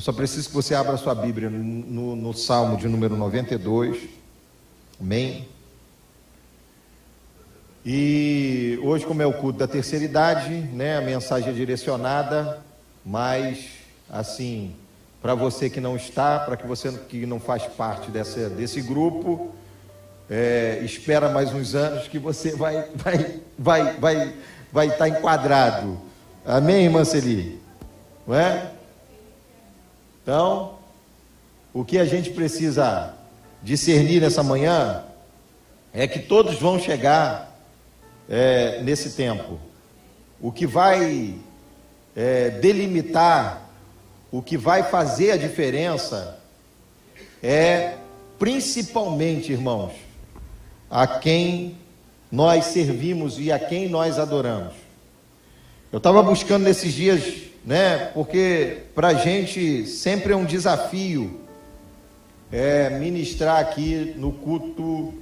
Eu 0.00 0.02
só 0.02 0.14
preciso 0.14 0.48
que 0.48 0.54
você 0.54 0.74
abra 0.74 0.96
sua 0.96 1.14
Bíblia 1.14 1.50
no, 1.50 2.16
no, 2.16 2.32
Salmo 2.32 2.74
de 2.78 2.88
número 2.88 3.18
92. 3.18 4.08
Amém? 4.98 5.46
E 7.84 8.80
hoje, 8.82 9.04
como 9.04 9.20
é 9.20 9.26
o 9.26 9.34
culto 9.34 9.58
da 9.58 9.68
terceira 9.68 10.02
idade, 10.02 10.54
né, 10.72 10.96
a 10.96 11.02
mensagem 11.02 11.50
é 11.50 11.52
direcionada, 11.52 12.62
mas 13.04 13.72
assim, 14.08 14.74
para 15.20 15.34
você 15.34 15.68
que 15.68 15.82
não 15.82 15.96
está, 15.96 16.38
para 16.38 16.56
que 16.56 16.66
você 16.66 16.90
que 17.06 17.26
não 17.26 17.38
faz 17.38 17.64
parte 17.64 18.10
dessa, 18.10 18.48
desse 18.48 18.80
grupo, 18.80 19.54
é, 20.30 20.80
espera 20.82 21.28
mais 21.28 21.52
uns 21.52 21.74
anos 21.74 22.08
que 22.08 22.18
você 22.18 22.56
vai 22.56 22.88
vai 22.96 23.40
vai 23.58 23.96
vai 23.98 24.34
vai 24.72 24.86
estar 24.86 24.96
tá 24.96 25.08
enquadrado. 25.10 26.00
Amém, 26.46 26.84
irmã 26.84 27.04
Celi? 27.04 27.60
Não 28.26 28.34
é? 28.34 28.69
Então, 30.30 30.74
o 31.74 31.84
que 31.84 31.98
a 31.98 32.04
gente 32.04 32.30
precisa 32.30 33.16
discernir 33.60 34.20
nessa 34.20 34.44
manhã 34.44 35.02
é 35.92 36.06
que 36.06 36.20
todos 36.20 36.54
vão 36.54 36.78
chegar 36.78 37.60
é, 38.28 38.80
nesse 38.80 39.16
tempo. 39.16 39.58
O 40.40 40.52
que 40.52 40.68
vai 40.68 41.34
é, 42.14 42.48
delimitar, 42.48 43.68
o 44.30 44.40
que 44.40 44.56
vai 44.56 44.84
fazer 44.84 45.32
a 45.32 45.36
diferença 45.36 46.38
é 47.42 47.96
principalmente, 48.38 49.50
irmãos, 49.50 49.94
a 50.88 51.08
quem 51.08 51.76
nós 52.30 52.66
servimos 52.66 53.36
e 53.40 53.50
a 53.50 53.58
quem 53.58 53.88
nós 53.88 54.16
adoramos. 54.16 54.74
Eu 55.90 55.96
estava 55.96 56.22
buscando 56.22 56.62
nesses 56.62 56.92
dias 56.92 57.49
né? 57.64 58.10
Porque 58.14 58.84
para 58.94 59.08
a 59.08 59.14
gente 59.14 59.86
sempre 59.86 60.32
é 60.32 60.36
um 60.36 60.44
desafio 60.44 61.40
é, 62.50 62.90
ministrar 62.90 63.58
aqui 63.58 64.14
no 64.16 64.32
culto 64.32 65.14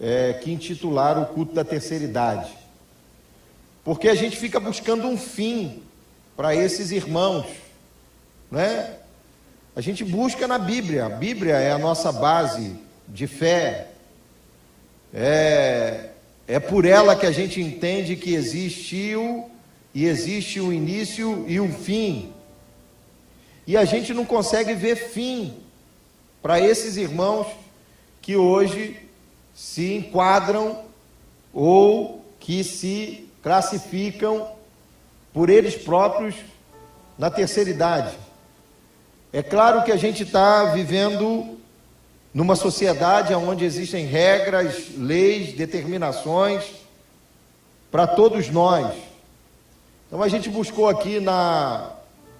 é, 0.00 0.34
que 0.34 0.52
intitular 0.52 1.18
o 1.18 1.26
culto 1.26 1.54
da 1.54 1.64
terceira 1.64 2.04
idade. 2.04 2.50
Porque 3.84 4.08
a 4.08 4.14
gente 4.14 4.36
fica 4.36 4.58
buscando 4.60 5.06
um 5.06 5.16
fim 5.16 5.82
para 6.36 6.54
esses 6.54 6.90
irmãos, 6.90 7.46
né? 8.50 8.96
A 9.76 9.80
gente 9.80 10.04
busca 10.04 10.46
na 10.46 10.58
Bíblia. 10.58 11.06
A 11.06 11.08
Bíblia 11.08 11.56
é 11.56 11.72
a 11.72 11.78
nossa 11.78 12.12
base 12.12 12.76
de 13.08 13.26
fé. 13.26 13.88
É, 15.12 16.10
é 16.46 16.60
por 16.60 16.84
ela 16.84 17.16
que 17.16 17.26
a 17.26 17.32
gente 17.32 17.60
entende 17.60 18.16
que 18.16 18.34
existiu 18.34 19.50
e 19.94 20.06
existe 20.06 20.60
um 20.60 20.72
início 20.72 21.44
e 21.46 21.60
um 21.60 21.72
fim. 21.72 22.32
E 23.66 23.76
a 23.76 23.84
gente 23.84 24.12
não 24.12 24.24
consegue 24.24 24.74
ver 24.74 24.96
fim 24.96 25.54
para 26.42 26.60
esses 26.60 26.96
irmãos 26.96 27.46
que 28.20 28.36
hoje 28.36 28.98
se 29.54 29.94
enquadram 29.94 30.82
ou 31.52 32.24
que 32.40 32.64
se 32.64 33.28
classificam 33.42 34.50
por 35.32 35.48
eles 35.48 35.76
próprios 35.76 36.34
na 37.16 37.30
terceira 37.30 37.70
idade. 37.70 38.16
É 39.32 39.42
claro 39.42 39.84
que 39.84 39.92
a 39.92 39.96
gente 39.96 40.24
está 40.24 40.72
vivendo 40.72 41.58
numa 42.32 42.56
sociedade 42.56 43.32
onde 43.34 43.64
existem 43.64 44.06
regras, 44.06 44.88
leis, 44.96 45.52
determinações 45.52 46.64
para 47.90 48.08
todos 48.08 48.50
nós. 48.50 48.92
Então 50.06 50.22
a 50.22 50.28
gente 50.28 50.48
buscou 50.48 50.88
aqui 50.88 51.18
na 51.18 51.90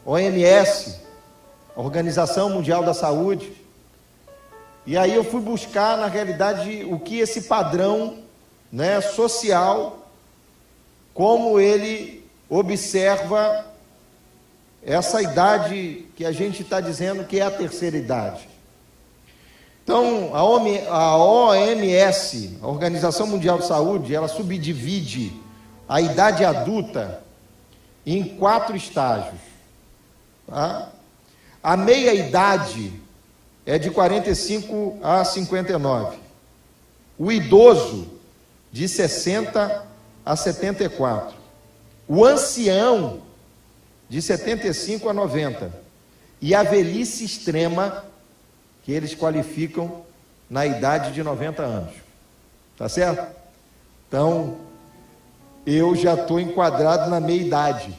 OMS, 0.05 1.01
Organização 1.75 2.51
Mundial 2.51 2.85
da 2.85 2.95
Saúde, 2.95 3.53
e 4.87 4.99
aí 4.99 5.15
eu 5.15 5.25
fui 5.25 5.41
buscar 5.41 5.97
na 5.97 6.07
realidade 6.07 6.85
o 6.85 7.01
que 7.01 7.19
esse 7.19 7.43
padrão, 7.43 8.19
né, 8.71 9.01
social, 9.01 10.07
como 11.15 11.59
ele 11.59 12.23
observa 12.51 13.65
essa 14.85 15.23
idade 15.23 16.07
que 16.15 16.27
a 16.27 16.33
gente 16.33 16.61
está 16.61 16.83
dizendo 16.83 17.25
que 17.25 17.41
é 17.41 17.43
a 17.43 17.51
terceira 17.51 17.97
idade. 17.97 18.47
Então, 19.83 20.31
a 20.35 20.45
OMS, 21.17 22.59
a 22.61 22.67
Organização 22.69 23.27
Mundial 23.27 23.59
de 23.59 23.67
Saúde, 23.67 24.15
ela 24.15 24.29
subdivide 24.29 25.33
a 25.89 26.03
idade 26.03 26.45
adulta 26.45 27.24
em 28.07 28.37
quatro 28.37 28.77
estágios. 28.77 29.41
Tá? 30.47 30.91
A 31.63 31.77
meia-idade 31.77 32.93
é 33.65 33.79
de 33.79 33.91
45 33.91 34.99
a 35.03 35.25
59. 35.25 36.19
O 37.19 37.33
idoso, 37.33 38.09
de 38.71 38.89
60 38.89 39.87
a 40.25 40.37
74. 40.37 41.35
O 42.07 42.25
ancião, 42.25 43.23
de 44.09 44.21
75 44.21 45.09
a 45.09 45.13
90. 45.13 45.73
E 46.41 46.55
a 46.55 46.63
velhice 46.63 47.25
extrema, 47.25 48.05
que 48.83 48.93
eles 48.93 49.15
qualificam 49.15 50.05
na 50.51 50.67
idade 50.67 51.13
de 51.13 51.23
90 51.23 51.63
anos. 51.63 51.95
Tá 52.77 52.89
certo? 52.89 53.35
Então, 54.09 54.59
eu 55.67 55.95
já 55.95 56.15
estou 56.15 56.39
enquadrado 56.39 57.11
na 57.11 57.21
meia 57.21 57.41
idade. 57.41 57.95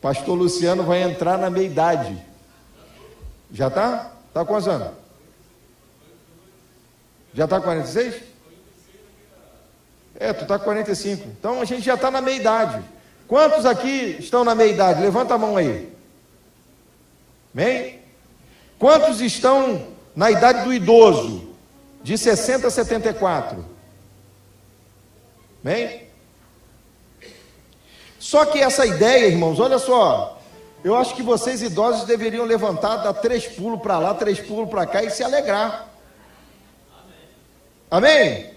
Pastor 0.00 0.36
Luciano 0.36 0.82
vai 0.82 1.02
entrar 1.02 1.38
na 1.38 1.48
meia 1.48 1.66
idade. 1.66 2.22
Já 3.52 3.68
está? 3.68 4.12
Está 4.28 4.44
quantos 4.44 4.68
anos? 4.68 4.88
Já 7.32 7.48
com 7.48 7.60
46? 7.60 8.22
É, 10.18 10.32
tu 10.32 10.46
com 10.46 10.58
45. 10.58 11.28
Então 11.28 11.60
a 11.60 11.64
gente 11.64 11.82
já 11.82 11.94
está 11.94 12.10
na 12.10 12.20
meia 12.20 12.36
idade. 12.36 12.84
Quantos 13.26 13.64
aqui 13.64 14.16
estão 14.18 14.44
na 14.44 14.54
meia 14.54 14.72
idade? 14.72 15.00
Levanta 15.00 15.34
a 15.34 15.38
mão 15.38 15.56
aí. 15.56 15.92
Bem? 17.52 18.00
Quantos 18.78 19.20
estão 19.20 19.86
na 20.14 20.30
idade 20.30 20.64
do 20.64 20.72
idoso? 20.72 21.54
De 22.02 22.18
60 22.18 22.66
a 22.66 22.70
74? 22.70 23.64
Bem? 25.62 26.03
Só 28.24 28.46
que 28.46 28.58
essa 28.58 28.86
ideia, 28.86 29.26
irmãos, 29.26 29.60
olha 29.60 29.78
só, 29.78 30.40
eu 30.82 30.96
acho 30.96 31.14
que 31.14 31.22
vocês 31.22 31.60
idosos 31.60 32.06
deveriam 32.06 32.46
levantar, 32.46 32.96
dar 32.96 33.12
três 33.12 33.46
pulos 33.46 33.82
para 33.82 33.98
lá, 33.98 34.14
três 34.14 34.40
pulos 34.40 34.70
para 34.70 34.86
cá 34.86 35.02
e 35.02 35.10
se 35.10 35.22
alegrar. 35.22 35.90
Amém? 37.90 38.50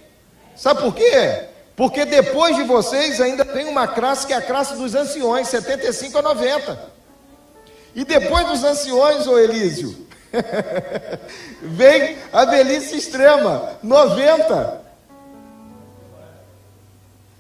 Sabe 0.56 0.82
por 0.82 0.96
quê? 0.96 1.50
Porque 1.76 2.06
depois 2.06 2.56
de 2.56 2.64
vocês 2.64 3.20
ainda 3.20 3.44
tem 3.44 3.66
uma 3.66 3.90
classe 3.90 4.26
que 4.26 4.32
é 4.32 4.38
a 4.38 4.42
classe 4.42 4.74
dos 4.74 4.96
anciões, 4.96 5.50
75 5.50 6.18
a 6.18 6.22
90. 6.22 6.80
E 7.94 8.06
depois 8.06 8.48
dos 8.48 8.64
anciões, 8.64 9.28
ô 9.28 9.38
Elísio, 9.38 10.08
vem 11.62 12.18
a 12.32 12.46
velhice 12.46 12.96
extrema, 12.96 13.78
90. 13.84 14.82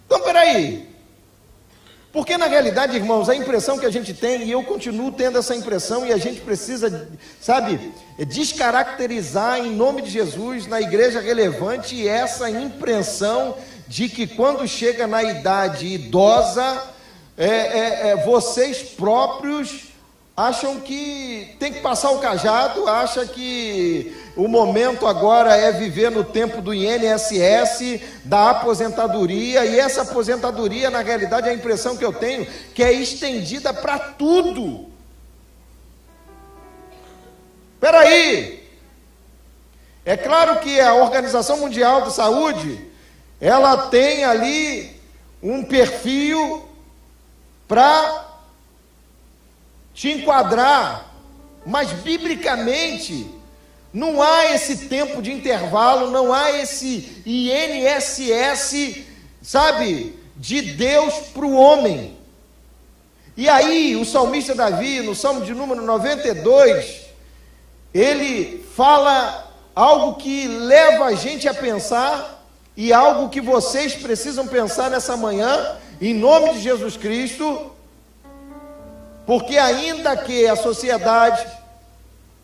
Então, 0.05 0.19
peraí, 0.19 0.96
porque 2.11 2.37
na 2.37 2.47
realidade, 2.47 2.95
irmãos, 2.95 3.29
a 3.29 3.35
impressão 3.35 3.77
que 3.77 3.85
a 3.85 3.91
gente 3.91 4.13
tem, 4.13 4.43
e 4.43 4.51
eu 4.51 4.63
continuo 4.63 5.11
tendo 5.11 5.37
essa 5.37 5.55
impressão, 5.55 6.05
e 6.05 6.13
a 6.13 6.17
gente 6.17 6.41
precisa, 6.41 7.09
sabe, 7.39 7.91
descaracterizar 8.17 9.59
em 9.59 9.75
nome 9.75 10.01
de 10.01 10.09
Jesus 10.09 10.65
na 10.67 10.81
igreja 10.81 11.19
relevante 11.19 12.07
essa 12.07 12.49
impressão 12.49 13.55
de 13.87 14.09
que 14.09 14.25
quando 14.25 14.67
chega 14.67 15.05
na 15.05 15.23
idade 15.23 15.87
idosa, 15.87 16.83
é, 17.37 17.45
é, 17.45 18.09
é, 18.09 18.15
vocês 18.25 18.81
próprios 18.81 19.86
acham 20.37 20.79
que 20.79 21.55
tem 21.57 21.73
que 21.73 21.79
passar 21.79 22.11
o 22.11 22.19
cajado, 22.19 22.87
acha 22.87 23.25
que 23.25 24.15
o 24.35 24.47
momento 24.47 25.07
agora 25.07 25.57
é 25.57 25.71
viver 25.71 26.11
no 26.11 26.23
tempo 26.23 26.61
do 26.61 26.75
INSS, 26.75 28.01
da 28.23 28.51
aposentadoria, 28.51 29.65
e 29.65 29.79
essa 29.79 30.03
aposentadoria, 30.03 30.91
na 30.91 31.01
realidade, 31.01 31.49
a 31.49 31.53
impressão 31.53 31.97
que 31.97 32.05
eu 32.05 32.13
tenho 32.13 32.45
que 32.75 32.83
é 32.83 32.93
estendida 32.93 33.73
para 33.73 33.97
tudo. 33.97 34.85
Espera 37.73 38.01
aí. 38.01 38.63
É 40.05 40.15
claro 40.15 40.59
que 40.59 40.79
a 40.79 40.93
Organização 40.93 41.57
Mundial 41.57 42.03
de 42.03 42.13
Saúde, 42.13 42.79
ela 43.41 43.87
tem 43.87 44.23
ali 44.23 45.01
um 45.41 45.63
perfil 45.63 46.63
para 47.67 48.26
te 49.97 50.11
enquadrar, 50.11 51.11
mas 51.65 51.91
biblicamente 51.91 53.27
não 53.91 54.21
há 54.21 54.53
esse 54.53 54.85
tempo 54.85 55.23
de 55.23 55.31
intervalo, 55.31 56.11
não 56.11 56.31
há 56.31 56.51
esse 56.51 57.23
INSS, 57.25 59.05
sabe, 59.41 60.15
de 60.35 60.61
Deus 60.61 61.15
para 61.33 61.47
o 61.47 61.55
homem. 61.55 62.15
E 63.35 63.49
aí, 63.49 63.95
o 63.95 64.05
salmista 64.05 64.53
Davi, 64.53 65.01
no 65.01 65.15
Salmo 65.15 65.41
de 65.43 65.55
número 65.55 65.81
92, 65.81 67.07
ele 67.91 68.63
fala 68.75 69.51
algo 69.73 70.17
que 70.17 70.47
leva 70.47 71.05
a 71.05 71.15
gente 71.15 71.49
a 71.49 71.55
pensar 71.55 72.47
e 72.75 72.93
algo 72.93 73.29
que 73.29 73.41
vocês 73.41 73.95
precisam 73.95 74.45
pensar 74.45 74.91
nessa 74.91 75.17
manhã, 75.17 75.75
em 75.99 76.13
nome 76.13 76.53
de 76.53 76.61
Jesus 76.61 76.95
Cristo, 76.95 77.71
porque 79.27 79.57
ainda 79.57 80.15
que 80.15 80.47
a 80.47 80.55
sociedade, 80.55 81.45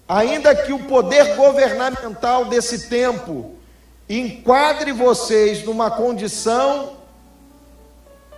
ainda 0.05 0.53
que 0.53 0.73
o 0.73 0.79
poder 0.79 1.33
governamental 1.37 2.43
desse 2.43 2.89
tempo 2.89 3.55
enquadre 4.09 4.91
vocês 4.91 5.63
numa 5.63 5.89
condição 5.89 6.97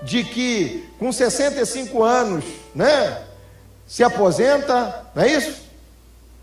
de 0.04 0.24
que 0.24 0.88
com 1.00 1.12
65 1.12 2.04
anos, 2.04 2.46
né, 2.76 3.24
se 3.88 4.04
aposenta, 4.04 5.08
não 5.16 5.24
é 5.24 5.28
isso? 5.28 5.64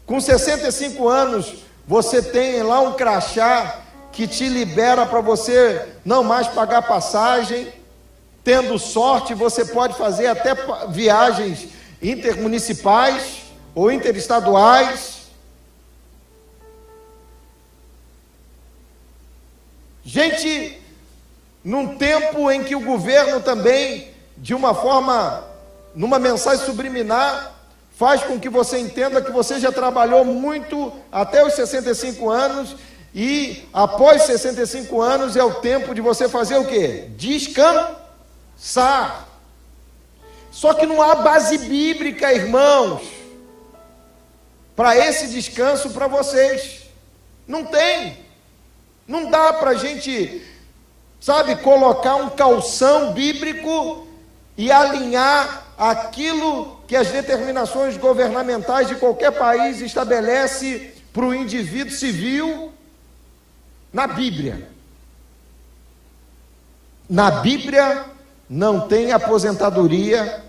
Com 0.04 0.20
65 0.20 1.08
anos, 1.08 1.54
você 1.86 2.20
tem 2.20 2.64
lá 2.64 2.80
um 2.80 2.94
crachá 2.94 3.78
que 4.10 4.26
te 4.26 4.48
libera 4.48 5.06
para 5.06 5.20
você 5.20 5.88
não 6.04 6.24
mais 6.24 6.48
pagar 6.48 6.82
passagem. 6.82 7.72
Tendo 8.42 8.76
sorte, 8.76 9.34
você 9.34 9.64
pode 9.64 9.94
fazer 9.96 10.26
até 10.26 10.52
viagens 10.88 11.68
intermunicipais 12.02 13.42
ou 13.74 13.90
interestaduais. 13.90 15.22
Gente 20.04 20.82
num 21.64 21.96
tempo 21.96 22.50
em 22.50 22.64
que 22.64 22.74
o 22.74 22.80
governo 22.80 23.40
também, 23.40 24.10
de 24.36 24.52
uma 24.52 24.74
forma, 24.74 25.44
numa 25.94 26.18
mensagem 26.18 26.66
subliminar, 26.66 27.54
faz 27.96 28.22
com 28.24 28.40
que 28.40 28.48
você 28.48 28.78
entenda 28.78 29.22
que 29.22 29.30
você 29.30 29.60
já 29.60 29.70
trabalhou 29.70 30.24
muito 30.24 30.92
até 31.12 31.46
os 31.46 31.54
65 31.54 32.28
anos 32.28 32.74
e 33.14 33.62
após 33.72 34.22
65 34.22 35.00
anos 35.00 35.36
é 35.36 35.44
o 35.44 35.54
tempo 35.54 35.94
de 35.94 36.00
você 36.00 36.28
fazer 36.28 36.56
o 36.56 36.64
quê? 36.64 37.08
Descansar. 37.16 37.98
Só 40.52 40.74
que 40.74 40.86
não 40.86 41.02
há 41.02 41.16
base 41.16 41.58
bíblica, 41.58 42.32
irmãos, 42.32 43.02
para 44.76 44.96
esse 44.96 45.26
descanso 45.26 45.90
para 45.90 46.06
vocês. 46.06 46.82
Não 47.48 47.64
tem. 47.64 48.18
Não 49.08 49.28
dá 49.28 49.54
para 49.54 49.70
a 49.70 49.74
gente 49.74 50.52
sabe, 51.22 51.54
colocar 51.56 52.16
um 52.16 52.30
calção 52.30 53.12
bíblico 53.12 54.08
e 54.58 54.72
alinhar 54.72 55.68
aquilo 55.78 56.80
que 56.88 56.96
as 56.96 57.12
determinações 57.12 57.96
governamentais 57.96 58.88
de 58.88 58.96
qualquer 58.96 59.30
país 59.30 59.80
estabelece 59.80 60.92
para 61.12 61.24
o 61.24 61.32
indivíduo 61.32 61.94
civil 61.94 62.72
na 63.92 64.08
Bíblia. 64.08 64.68
Na 67.08 67.30
Bíblia 67.30 68.04
não 68.52 68.86
tem 68.86 69.12
aposentadoria 69.12 70.42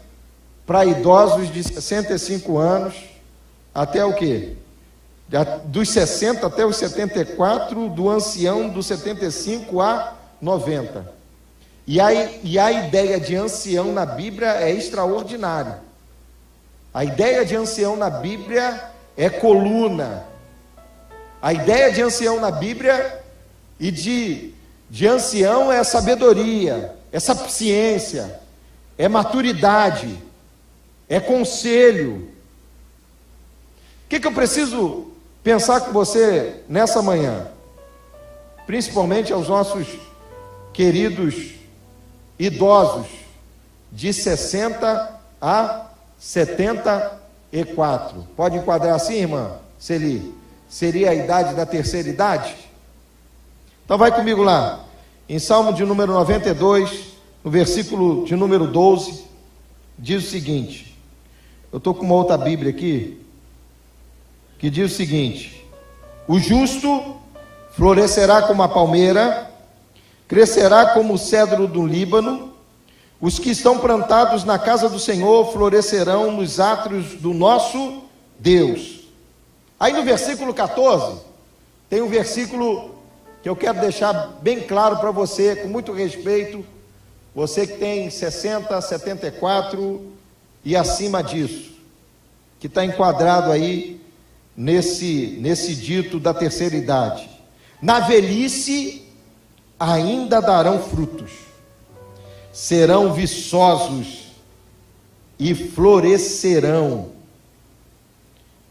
para 0.66 0.84
idosos 0.84 1.50
de 1.50 1.64
65 1.64 2.58
anos 2.58 2.96
até 3.74 4.04
o 4.04 4.14
quê? 4.14 4.58
Dos 5.68 5.90
60 5.90 6.46
até 6.46 6.66
os 6.66 6.76
74, 6.76 7.88
do 7.88 8.10
ancião 8.10 8.68
dos 8.68 8.88
75 8.88 9.80
a 9.80 10.16
90. 10.42 11.10
E 11.88 12.02
a, 12.02 12.14
e 12.44 12.60
a 12.60 12.72
ideia 12.74 13.22
de 13.22 13.38
ancião 13.38 13.94
na 13.94 14.06
Bíblia 14.06 14.50
é 14.50 14.70
extraordinária. 14.70 15.80
A 16.94 17.06
ideia 17.06 17.46
de 17.46 17.56
ancião 17.56 17.96
na 17.96 18.10
Bíblia 18.10 18.84
é 19.16 19.30
coluna. 19.30 20.26
A 21.42 21.54
ideia 21.54 21.90
de 21.90 22.02
ancião 22.02 22.42
na 22.42 22.52
Bíblia 22.52 23.22
e 23.80 23.90
de, 23.90 24.54
de 24.90 25.08
ancião 25.08 25.72
é 25.72 25.82
sabedoria, 25.86 26.94
é 27.14 27.20
ciência, 27.20 28.42
é 28.98 29.08
maturidade, 29.08 30.18
é 31.08 31.20
conselho. 31.20 32.28
O 34.06 34.08
que, 34.10 34.20
que 34.20 34.26
eu 34.26 34.34
preciso 34.34 35.12
pensar 35.44 35.82
com 35.82 35.92
você 35.92 36.64
nessa 36.68 37.04
manhã? 37.04 37.50
Principalmente 38.66 39.32
aos 39.32 39.48
nossos 39.48 39.88
queridos 40.74 41.52
idosos 42.40 43.06
de 43.92 44.12
60 44.12 45.20
a 45.40 45.86
74. 46.18 48.28
Pode 48.36 48.58
enquadrar 48.58 48.96
assim, 48.96 49.18
irmã? 49.18 49.60
Celi? 49.78 50.34
Seria 50.68 51.12
a 51.12 51.16
idade 51.16 51.54
da 51.54 51.68
terceira 51.68 52.10
idade? 52.10 52.56
Então 53.86 54.00
vai 54.00 54.12
comigo 54.12 54.42
lá. 54.42 54.84
Em 55.28 55.40
Salmo 55.40 55.72
de 55.72 55.86
número 55.86 56.12
92, 56.12 57.14
no 57.44 57.50
versículo 57.50 58.26
de 58.26 58.36
número 58.36 58.68
12, 58.68 59.24
diz 59.98 60.26
o 60.26 60.30
seguinte: 60.30 60.98
Eu 61.72 61.78
estou 61.78 61.94
com 61.94 62.06
uma 62.06 62.16
outra 62.16 62.38
Bíblia 62.38 62.72
aqui, 62.72 63.22
que 64.60 64.70
diz 64.70 64.92
o 64.92 64.96
seguinte: 64.96 65.66
O 66.28 66.38
justo 66.40 67.16
florescerá 67.72 68.42
como 68.42 68.64
a 68.64 68.68
palmeira 68.68 69.50
crescerá 70.28 70.88
como 70.88 71.14
o 71.14 71.18
cedro 71.18 71.68
do 71.68 71.86
Líbano. 71.86 72.52
Os 73.22 73.40
que 73.40 73.52
estão 73.52 73.80
plantados 73.80 74.44
na 74.44 74.60
casa 74.60 74.90
do 74.90 75.00
Senhor 75.00 75.54
florescerão 75.54 76.34
nos 76.34 76.60
átrios 76.60 77.14
do 77.16 77.34
nosso 77.34 78.02
Deus. 78.38 79.08
Aí 79.80 79.94
no 79.94 80.04
versículo 80.04 80.54
14, 80.54 81.22
tem 81.90 82.02
um 82.02 82.10
versículo 82.10 82.93
que 83.44 83.50
eu 83.50 83.58
quero 83.58 83.82
deixar 83.82 84.40
bem 84.42 84.62
claro 84.62 84.98
para 84.98 85.12
você, 85.12 85.58
com 85.58 85.68
muito 85.68 85.92
respeito, 85.92 86.66
você 87.36 87.68
que 87.68 87.78
tem 87.78 88.10
60, 88.10 88.80
74 88.80 90.02
e 90.64 90.78
acima 90.78 91.22
disso, 91.22 91.74
que 92.58 92.68
está 92.68 92.86
enquadrado 92.86 93.52
aí 93.52 94.00
nesse, 94.56 95.38
nesse 95.42 95.76
dito 95.76 96.22
da 96.22 96.34
terceira 96.34 96.74
idade. 96.74 97.30
Na 97.82 98.00
velhice 98.00 99.06
ainda 99.78 100.40
darão 100.40 100.82
frutos, 100.82 101.32
serão 102.54 103.12
viçosos 103.12 104.32
e 105.38 105.54
florescerão, 105.54 107.12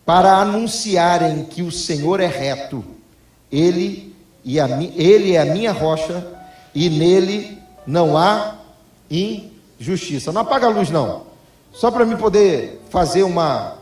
para 0.07 0.39
anunciarem 0.39 1.45
que 1.45 1.61
o 1.61 1.71
Senhor 1.71 2.21
é 2.21 2.27
reto, 2.27 2.83
Ele, 3.51 4.12
e 4.45 4.59
a, 4.61 4.67
ele 4.97 5.35
é 5.35 5.41
a 5.41 5.45
minha 5.45 5.73
rocha, 5.73 6.27
e 6.75 6.89
nele 6.89 7.59
não 7.87 8.17
há 8.17 8.57
injustiça. 9.11 10.33
Não 10.33 10.43
apaga 10.43 10.67
a 10.67 10.71
luz, 10.71 10.91
não. 10.91 11.23
Só 11.73 11.91
para 11.91 12.05
mim 12.05 12.17
poder 12.17 12.83
fazer 12.91 13.23
uma. 13.23 13.79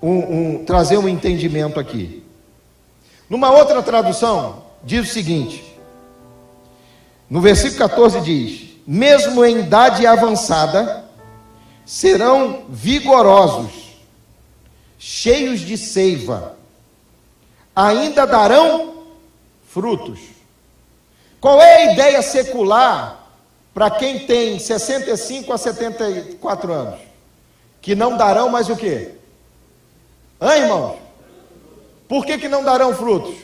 Um, 0.00 0.10
um, 0.10 0.64
trazer 0.64 0.96
um 0.96 1.08
entendimento 1.08 1.80
aqui. 1.80 2.22
Numa 3.28 3.50
outra 3.50 3.82
tradução, 3.82 4.62
diz 4.84 5.08
o 5.08 5.12
seguinte: 5.12 5.64
no 7.28 7.40
versículo 7.40 7.78
14 7.78 8.20
diz: 8.20 8.68
Mesmo 8.86 9.44
em 9.44 9.60
idade 9.60 10.06
avançada, 10.06 11.04
serão 11.84 12.64
vigorosos, 12.68 13.98
cheios 14.98 15.60
de 15.60 15.76
seiva, 15.76 16.56
ainda 17.74 18.26
darão 18.26 18.97
frutos. 19.68 20.18
Qual 21.40 21.60
é 21.60 21.76
a 21.76 21.92
ideia 21.92 22.22
secular 22.22 23.28
para 23.72 23.90
quem 23.90 24.20
tem 24.26 24.58
65 24.58 25.52
a 25.52 25.58
74 25.58 26.72
anos? 26.72 27.00
Que 27.80 27.94
não 27.94 28.16
darão 28.16 28.48
mais 28.48 28.68
o 28.68 28.76
quê? 28.76 29.12
Hã, 30.40 30.56
irmãos? 30.56 30.98
Por 32.08 32.24
que, 32.24 32.38
que 32.38 32.48
não 32.48 32.64
darão 32.64 32.94
frutos? 32.94 33.36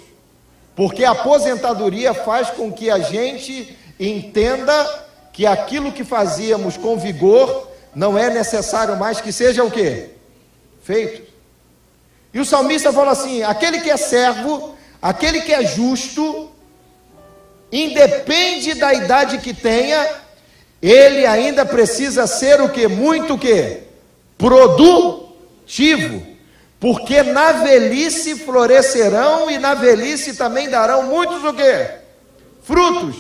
Porque 0.75 1.05
a 1.05 1.13
aposentadoria 1.13 2.13
faz 2.13 2.51
com 2.51 2.73
que 2.73 2.91
a 2.91 2.99
gente 2.99 3.77
entenda 4.01 5.05
que 5.33 5.47
aquilo 5.47 5.93
que 5.93 6.03
fazíamos 6.03 6.77
com 6.77 6.97
vigor 6.97 7.69
não 7.95 8.19
é 8.19 8.31
necessário 8.31 8.97
mais 8.97 9.21
que 9.21 9.33
seja 9.33 9.63
o 9.63 9.71
que? 9.71 10.11
Feito. 10.83 11.23
E 12.33 12.41
o 12.41 12.45
salmista 12.45 12.93
fala 12.93 13.13
assim: 13.13 13.43
aquele 13.43 13.81
que 13.81 13.91
é 13.91 13.97
servo, 13.97 14.75
aquele 15.05 15.43
que 15.43 15.53
é 15.53 15.65
justo, 15.65 16.51
independe 17.71 18.75
da 18.75 18.93
idade 18.93 19.39
que 19.39 19.53
tenha, 19.53 20.09
ele 20.83 21.27
ainda 21.27 21.65
precisa 21.65 22.27
ser 22.27 22.61
o 22.61 22.69
que? 22.69 22.89
Muito 22.89 23.35
o 23.35 23.39
que? 23.39 23.83
Produtivo 24.39 26.35
porque 26.85 27.23
na 27.23 27.51
velhice 27.51 28.35
florescerão 28.35 29.51
e 29.51 29.57
na 29.57 29.73
velhice 29.73 30.35
também 30.35 30.69
darão 30.69 31.05
muitos 31.05 31.43
o 31.43 31.55
quê? 31.55 31.87
Frutos. 32.63 33.17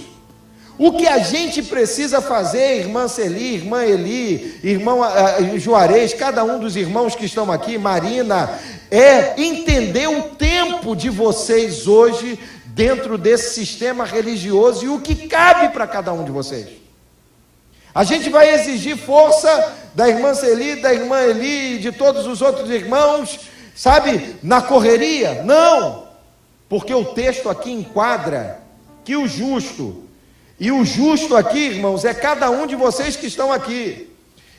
O 0.76 0.92
que 0.92 1.06
a 1.06 1.20
gente 1.20 1.62
precisa 1.62 2.20
fazer, 2.20 2.80
irmã 2.80 3.08
Celi, 3.08 3.54
irmã 3.54 3.82
Eli, 3.82 4.60
irmão 4.62 5.00
uh, 5.00 5.58
Juarez, 5.58 6.12
cada 6.12 6.44
um 6.44 6.58
dos 6.58 6.76
irmãos 6.76 7.16
que 7.16 7.24
estão 7.24 7.50
aqui, 7.50 7.78
Marina, 7.78 8.50
é 8.96 9.34
entender 9.36 10.06
o 10.06 10.22
tempo 10.22 10.94
de 10.94 11.10
vocês 11.10 11.88
hoje 11.88 12.38
dentro 12.66 13.18
desse 13.18 13.52
sistema 13.52 14.04
religioso 14.04 14.84
e 14.84 14.88
o 14.88 15.00
que 15.00 15.26
cabe 15.26 15.70
para 15.70 15.84
cada 15.84 16.12
um 16.12 16.24
de 16.24 16.30
vocês. 16.30 16.68
A 17.92 18.04
gente 18.04 18.30
vai 18.30 18.54
exigir 18.54 18.96
força 18.96 19.72
da 19.96 20.08
irmã 20.08 20.32
Celi, 20.32 20.76
da 20.76 20.94
irmã 20.94 21.20
Eli, 21.22 21.78
de 21.78 21.90
todos 21.90 22.24
os 22.28 22.40
outros 22.40 22.70
irmãos, 22.70 23.40
sabe, 23.74 24.36
na 24.40 24.62
correria? 24.62 25.42
Não, 25.42 26.04
porque 26.68 26.94
o 26.94 27.04
texto 27.04 27.48
aqui 27.48 27.72
enquadra 27.72 28.60
que 29.04 29.16
o 29.16 29.26
justo 29.26 30.04
e 30.58 30.70
o 30.70 30.84
justo 30.84 31.36
aqui, 31.36 31.58
irmãos, 31.58 32.04
é 32.04 32.14
cada 32.14 32.48
um 32.48 32.64
de 32.64 32.76
vocês 32.76 33.16
que 33.16 33.26
estão 33.26 33.52
aqui. 33.52 34.08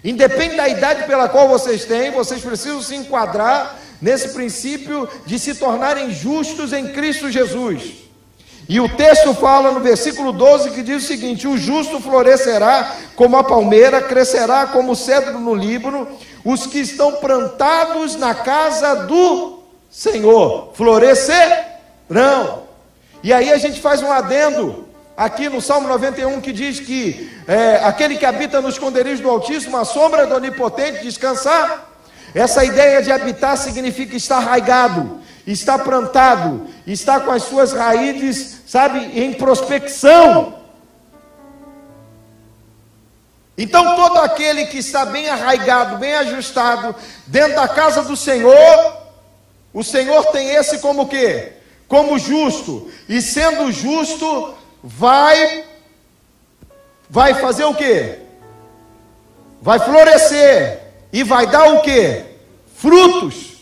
Independe 0.04 0.58
da 0.58 0.68
idade 0.68 1.04
pela 1.06 1.30
qual 1.30 1.48
vocês 1.48 1.86
têm, 1.86 2.12
vocês 2.12 2.42
precisam 2.42 2.82
se 2.82 2.96
enquadrar 2.96 3.85
nesse 4.02 4.30
princípio 4.30 5.08
de 5.26 5.40
se 5.40 5.56
tornarem 5.56 6.12
justos 6.12 6.74
em 6.74 6.88
Cristo 6.94 7.32
Jesus. 7.32 8.06
E 8.68 8.80
o 8.80 8.90
texto 8.90 9.34
fala 9.36 9.72
no 9.72 9.80
versículo 9.80 10.32
12 10.32 10.72
que 10.72 10.82
diz 10.82 11.04
o 11.04 11.08
seguinte: 11.08 11.48
O 11.48 11.58
justo 11.58 12.00
florescerá 12.00 12.96
como 13.16 13.38
a 13.38 13.44
palmeira, 13.44 14.02
crescerá 14.02 14.68
como 14.68 14.94
o 14.94 14.96
cedro 14.96 15.40
no 15.40 15.54
Líbano, 15.54 16.08
os 16.44 16.66
que 16.66 16.80
estão 16.80 17.14
plantados 17.14 18.16
na 18.16 18.34
casa 18.34 19.06
do 19.06 19.60
Senhor 19.90 20.72
florescerão. 20.74 22.64
E 23.24 23.32
aí 23.32 23.52
a 23.52 23.58
gente 23.58 23.80
faz 23.80 24.02
um 24.02 24.12
adendo 24.12 24.86
aqui 25.16 25.48
no 25.48 25.62
Salmo 25.62 25.88
91 25.88 26.42
que 26.42 26.52
diz 26.52 26.80
que 26.80 27.32
é, 27.48 27.78
aquele 27.84 28.18
que 28.18 28.26
habita 28.26 28.62
no 28.62 28.70
esconderijo 28.70 29.24
do 29.24 29.30
Altíssimo, 29.30 29.78
a 29.78 29.86
sombra 29.86 30.26
do 30.26 30.36
Onipotente, 30.36 31.04
descansar. 31.04 31.95
Essa 32.36 32.66
ideia 32.66 33.02
de 33.02 33.14
habitar 33.14 33.56
significa 33.56 34.14
estar 34.18 34.40
arraigado, 34.40 35.22
estar 35.48 35.80
plantado, 35.80 36.68
estar 36.86 37.22
com 37.22 37.32
as 37.32 37.44
suas 37.44 37.72
raízes, 37.72 38.64
sabe, 38.68 39.00
em 39.18 39.34
prospecção. 39.34 40.54
Então, 43.58 43.96
todo 43.96 44.18
aquele 44.18 44.66
que 44.66 44.80
está 44.80 45.06
bem 45.06 45.30
arraigado, 45.30 45.98
bem 45.98 46.14
ajustado, 46.14 46.94
dentro 47.26 47.56
da 47.56 47.70
casa 47.70 48.02
do 48.02 48.18
Senhor, 48.18 48.98
o 49.74 49.82
Senhor 49.82 50.26
tem 50.26 50.50
esse 50.56 50.80
como 50.80 51.08
que? 51.08 51.54
Como 51.88 52.20
justo, 52.20 52.92
e 53.08 53.22
sendo 53.22 53.72
justo, 53.72 54.54
vai 54.84 55.64
vai 57.10 57.34
fazer 57.36 57.64
o 57.64 57.74
quê? 57.74 58.20
Vai 59.62 59.80
florescer 59.80 60.85
e 61.16 61.24
vai 61.24 61.48
dar 61.48 61.72
o 61.72 61.82
quê? 61.82 62.26
Frutos. 62.76 63.54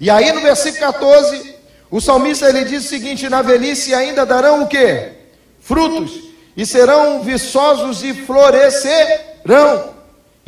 E 0.00 0.10
aí 0.10 0.32
no 0.32 0.40
versículo 0.40 0.80
14, 0.80 1.54
o 1.88 2.00
salmista 2.00 2.48
ele 2.48 2.64
diz 2.64 2.84
o 2.84 2.88
seguinte: 2.88 3.28
na 3.28 3.40
velhice 3.40 3.94
ainda 3.94 4.26
darão 4.26 4.64
o 4.64 4.66
quê? 4.66 5.12
Frutos, 5.60 6.10
e 6.56 6.66
serão 6.66 7.22
viçosos 7.22 8.02
e 8.02 8.12
florescerão. 8.12 9.94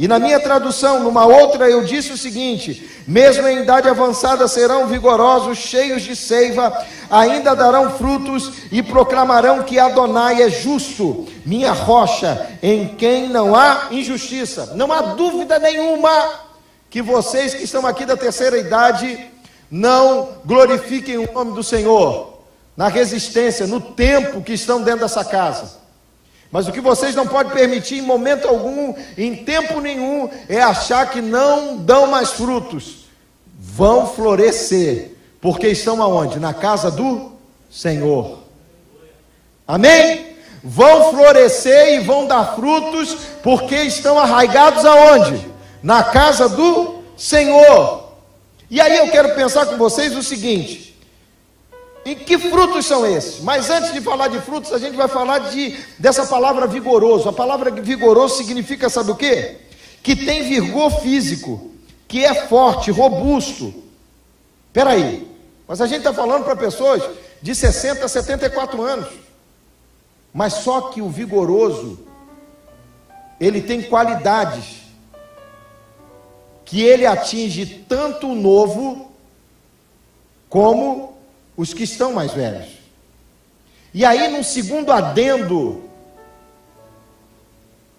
E 0.01 0.09
na 0.09 0.19
minha 0.19 0.41
tradução, 0.41 1.03
numa 1.03 1.27
outra, 1.27 1.69
eu 1.69 1.85
disse 1.85 2.11
o 2.11 2.17
seguinte: 2.17 2.91
mesmo 3.07 3.47
em 3.47 3.59
idade 3.61 3.87
avançada 3.87 4.49
serão 4.49 4.87
vigorosos, 4.87 5.59
cheios 5.59 6.01
de 6.01 6.17
seiva, 6.17 6.73
ainda 7.11 7.55
darão 7.55 7.99
frutos 7.99 8.51
e 8.73 8.83
proclamarão 8.83 9.63
que 9.63 9.79
Adonai 9.79 10.41
é 10.41 10.49
justo, 10.49 11.29
minha 11.45 11.73
rocha, 11.73 12.49
em 12.63 12.95
quem 12.97 13.29
não 13.29 13.55
há 13.55 13.89
injustiça. 13.91 14.73
Não 14.75 14.91
há 14.91 15.03
dúvida 15.03 15.59
nenhuma 15.59 16.11
que 16.89 17.03
vocês 17.03 17.53
que 17.53 17.65
estão 17.65 17.87
aqui 17.87 18.07
da 18.07 18.17
terceira 18.17 18.57
idade 18.57 19.31
não 19.71 20.31
glorifiquem 20.47 21.19
o 21.19 21.31
nome 21.31 21.53
do 21.53 21.63
Senhor 21.63 22.39
na 22.75 22.89
resistência, 22.89 23.67
no 23.67 23.83
tempo 23.83 24.41
que 24.41 24.55
estão 24.55 24.81
dentro 24.81 25.01
dessa 25.01 25.23
casa. 25.23 25.79
Mas 26.51 26.67
o 26.67 26.73
que 26.73 26.81
vocês 26.81 27.15
não 27.15 27.27
podem 27.27 27.53
permitir 27.53 27.99
em 27.99 28.03
momento 28.03 28.49
algum, 28.49 28.95
em 29.17 29.37
tempo 29.37 29.81
nenhum, 29.81 30.29
é 30.49 30.61
achar 30.61 31.09
que 31.09 31.21
não 31.21 31.77
dão 31.77 32.09
mais 32.09 32.31
frutos. 32.31 33.07
Vão 33.59 34.07
florescer, 34.09 35.13
porque 35.41 35.69
estão 35.69 36.03
aonde? 36.03 36.41
Na 36.41 36.53
casa 36.53 36.91
do 36.91 37.33
Senhor. 37.71 38.41
Amém? 39.67 40.27
Vão 40.63 41.13
florescer 41.13 41.95
e 41.95 42.01
vão 42.01 42.27
dar 42.27 42.57
frutos, 42.57 43.17
porque 43.43 43.77
estão 43.77 44.19
arraigados 44.19 44.85
aonde? 44.85 45.47
Na 45.83 46.03
casa 46.03 46.49
do 46.49 46.97
Senhor. 47.17 48.11
E 48.69 48.81
aí 48.81 48.99
eu 48.99 49.09
quero 49.11 49.35
pensar 49.35 49.67
com 49.67 49.77
vocês 49.77 50.17
o 50.17 50.23
seguinte: 50.23 50.90
e 52.05 52.15
que 52.15 52.39
frutos 52.39 52.87
são 52.87 53.07
esses? 53.07 53.41
Mas 53.41 53.69
antes 53.69 53.93
de 53.93 54.01
falar 54.01 54.29
de 54.29 54.41
frutos, 54.41 54.73
a 54.73 54.79
gente 54.79 54.97
vai 54.97 55.09
falar 55.09 55.39
de, 55.51 55.77
dessa 55.99 56.27
palavra 56.27 56.67
vigoroso. 56.67 57.29
A 57.29 57.33
palavra 57.33 57.71
vigoroso 57.71 58.37
significa, 58.37 58.89
sabe 58.89 59.11
o 59.11 59.17
quê? 59.17 59.59
Que 60.03 60.17
tem 60.17 60.45
vigor 60.45 60.91
físico, 61.01 61.71
que 62.09 62.25
é 62.25 62.47
forte, 62.47 62.91
robusto. 62.91 63.75
Peraí, 64.73 65.29
mas 65.69 65.81
a 65.81 65.87
gente 65.87 65.99
está 65.99 66.13
falando 66.13 66.45
para 66.45 66.57
pessoas 66.57 67.03
de 67.43 67.55
60 67.55 68.05
a 68.05 68.09
74 68.09 68.83
anos. 68.83 69.09
Mas 70.33 70.55
só 70.55 70.83
que 70.83 71.03
o 71.03 71.09
vigoroso, 71.09 71.99
ele 73.39 73.61
tem 73.61 73.83
qualidades 73.83 74.81
que 76.65 76.83
ele 76.83 77.05
atinge 77.05 77.85
tanto 77.89 78.29
o 78.29 78.35
novo 78.35 79.11
como 80.49 81.20
os 81.61 81.75
que 81.75 81.83
estão 81.83 82.15
mais 82.15 82.33
velhos. 82.33 82.71
E 83.93 84.03
aí, 84.03 84.29
num 84.29 84.43
segundo 84.43 84.91
adendo 84.91 85.85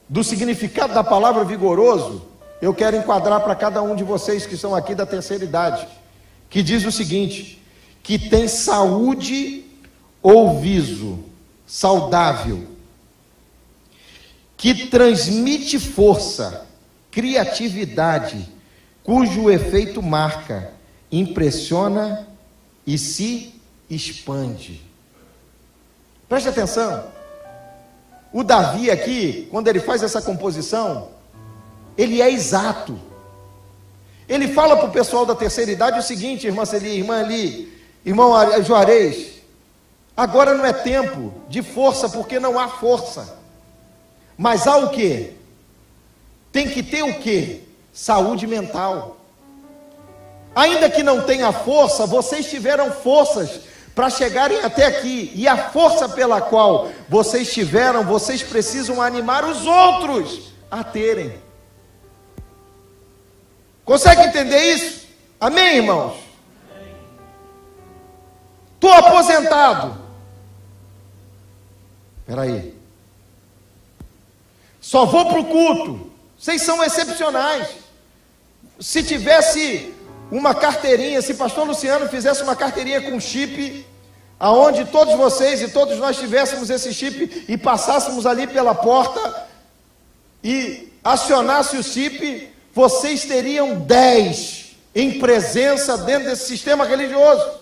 do 0.10 0.24
significado 0.24 0.96
da 0.96 1.04
palavra 1.04 1.44
vigoroso, 1.44 2.26
eu 2.60 2.74
quero 2.74 2.98
enquadrar 2.98 3.40
para 3.42 3.54
cada 3.54 3.84
um 3.84 3.96
de 3.96 4.04
vocês 4.04 4.48
que 4.48 4.58
são 4.58 4.74
aqui 4.74 4.96
da 4.96 5.06
terceira 5.06 5.44
idade, 5.44 5.88
que 6.50 6.64
diz 6.64 6.84
o 6.86 6.92
seguinte: 6.92 7.62
que 8.02 8.18
tem 8.18 8.48
saúde 8.48 9.64
ou 10.24 10.60
viso 10.60 11.20
saudável, 11.68 12.66
que 14.58 14.88
transmite 14.88 15.78
força, 15.78 16.66
criatividade, 17.12 18.50
cujo 19.04 19.52
efeito 19.52 20.02
marca, 20.02 20.74
impressiona 21.12 22.31
e 22.94 22.98
se 22.98 23.54
expande. 23.90 24.82
Preste 26.28 26.50
atenção. 26.50 27.06
O 28.34 28.44
Davi 28.44 28.92
aqui, 28.92 29.48
quando 29.50 29.70
ele 29.70 29.80
faz 29.80 30.04
essa 30.04 30.22
composição, 30.22 31.08
ele 31.98 32.22
é 32.22 32.30
exato. 32.30 33.00
Ele 34.28 34.50
fala 34.50 34.76
para 34.76 34.90
o 34.90 34.92
pessoal 34.92 35.26
da 35.26 35.34
terceira 35.34 35.72
idade 35.72 36.00
o 36.00 36.04
seguinte, 36.04 36.48
irmã 36.48 36.66
Celi, 36.66 36.98
irmã 36.98 37.22
Ali, 37.22 37.82
irmão 38.06 38.34
Juarez, 38.62 39.42
agora 40.16 40.54
não 40.54 40.66
é 40.66 40.74
tempo 40.74 41.34
de 41.48 41.62
força, 41.62 42.10
porque 42.10 42.42
não 42.42 42.60
há 42.60 42.68
força. 42.68 43.38
Mas 44.38 44.68
há 44.68 44.76
o 44.76 44.90
que? 44.90 45.34
Tem 46.52 46.70
que 46.70 46.84
ter 46.84 47.04
o 47.04 47.20
que? 47.20 47.64
Saúde 47.94 48.46
mental. 48.46 49.21
Ainda 50.56 50.90
que 50.90 51.02
não 51.02 51.22
tenha 51.22 51.52
força, 51.52 52.06
vocês 52.06 52.50
tiveram 52.50 52.92
forças 52.92 53.62
para 53.96 54.10
chegarem 54.10 54.60
até 54.62 54.86
aqui, 54.86 55.32
e 55.36 55.48
a 55.48 55.70
força 55.70 56.08
pela 56.08 56.42
qual 56.42 56.90
vocês 57.10 57.52
tiveram, 57.52 58.06
vocês 58.06 58.42
precisam 58.42 59.02
animar 59.02 59.44
os 59.44 59.66
outros 59.66 60.54
a 60.70 60.84
terem. 60.84 61.42
Consegue 63.84 64.24
entender 64.24 64.74
isso? 64.74 65.08
Amém, 65.40 65.78
irmãos? 65.78 66.18
Estou 68.76 68.94
aposentado. 68.94 69.98
Espera 72.22 72.44
aí. 72.44 72.74
Só 74.80 75.06
vou 75.06 75.26
para 75.26 75.40
o 75.40 75.46
culto. 75.46 76.12
Vocês 76.40 76.62
são 76.62 76.84
excepcionais. 76.84 77.68
Se 78.80 79.04
tivesse 79.04 79.94
uma 80.32 80.56
carteirinha, 80.56 81.22
se 81.22 81.34
pastor 81.34 81.68
Luciano 81.68 82.08
fizesse 82.08 82.42
uma 82.42 82.56
carteirinha 82.56 83.02
com 83.02 83.20
chip, 83.20 83.86
aonde 84.40 84.86
todos 84.86 85.14
vocês 85.16 85.62
e 85.62 85.68
todos 85.68 85.98
nós 85.98 86.18
tivéssemos 86.18 86.70
esse 86.70 86.94
chip 86.94 87.46
e 87.48 87.58
passássemos 87.58 88.26
ali 88.26 88.48
pela 88.48 88.74
porta 88.74 89.48
e 90.44 90.92
acionasse 91.04 91.76
o 91.76 91.84
chip, 91.84 92.52
vocês 92.74 93.26
teriam 93.26 93.82
10 93.82 94.72
em 94.96 95.20
presença 95.20 95.98
dentro 95.98 96.30
desse 96.30 96.46
sistema 96.46 96.86
religioso. 96.86 97.60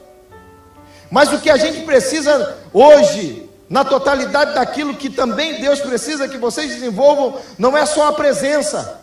Mas 1.09 1.33
o 1.33 1.39
que 1.39 1.49
a 1.49 1.57
gente 1.57 1.81
precisa 1.81 2.57
hoje 2.71 3.49
na 3.67 3.83
totalidade 3.83 4.53
daquilo 4.53 4.95
que 4.95 5.09
também 5.09 5.59
Deus 5.59 5.79
precisa 5.79 6.27
que 6.27 6.38
vocês 6.38 6.73
desenvolvam, 6.73 7.39
não 7.57 7.77
é 7.77 7.85
só 7.85 8.07
a 8.07 8.13
presença. 8.13 8.99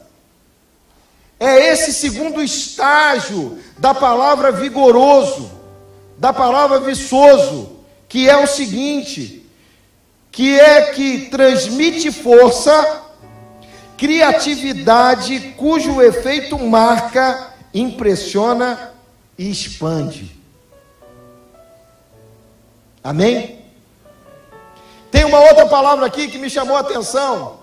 É 1.38 1.73
esse 1.73 1.93
segundo 1.93 2.43
estágio 2.43 3.59
da 3.78 3.93
palavra 3.95 4.50
vigoroso, 4.50 5.50
da 6.16 6.33
palavra 6.33 6.81
viçoso, 6.81 7.76
que 8.09 8.28
é 8.28 8.37
o 8.37 8.47
seguinte: 8.47 9.47
que 10.33 10.59
é 10.59 10.93
que 10.93 11.26
transmite 11.31 12.11
força, 12.11 13.02
criatividade, 13.99 15.55
cujo 15.57 16.00
efeito 16.00 16.59
marca, 16.59 17.52
impressiona 17.73 18.95
e 19.38 19.50
expande. 19.50 20.35
Amém? 23.05 23.61
Tem 25.11 25.25
uma 25.25 25.40
outra 25.40 25.66
palavra 25.66 26.07
aqui 26.07 26.28
que 26.28 26.38
me 26.38 26.50
chamou 26.50 26.76
a 26.76 26.81
atenção, 26.81 27.61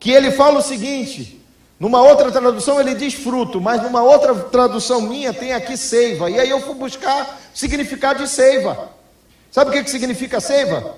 que 0.00 0.10
ele 0.10 0.30
fala 0.30 0.58
o 0.58 0.62
seguinte: 0.62 1.37
numa 1.78 2.02
outra 2.02 2.30
tradução 2.32 2.80
ele 2.80 2.94
diz 2.94 3.14
fruto, 3.14 3.60
mas 3.60 3.82
numa 3.82 4.02
outra 4.02 4.34
tradução 4.34 5.00
minha 5.00 5.32
tem 5.32 5.52
aqui 5.52 5.76
seiva. 5.76 6.28
E 6.28 6.38
aí 6.38 6.50
eu 6.50 6.60
fui 6.60 6.74
buscar 6.74 7.40
significado 7.54 8.24
de 8.24 8.28
seiva. 8.28 8.90
Sabe 9.50 9.70
o 9.70 9.72
que, 9.72 9.84
que 9.84 9.90
significa 9.90 10.40
seiva? 10.40 10.96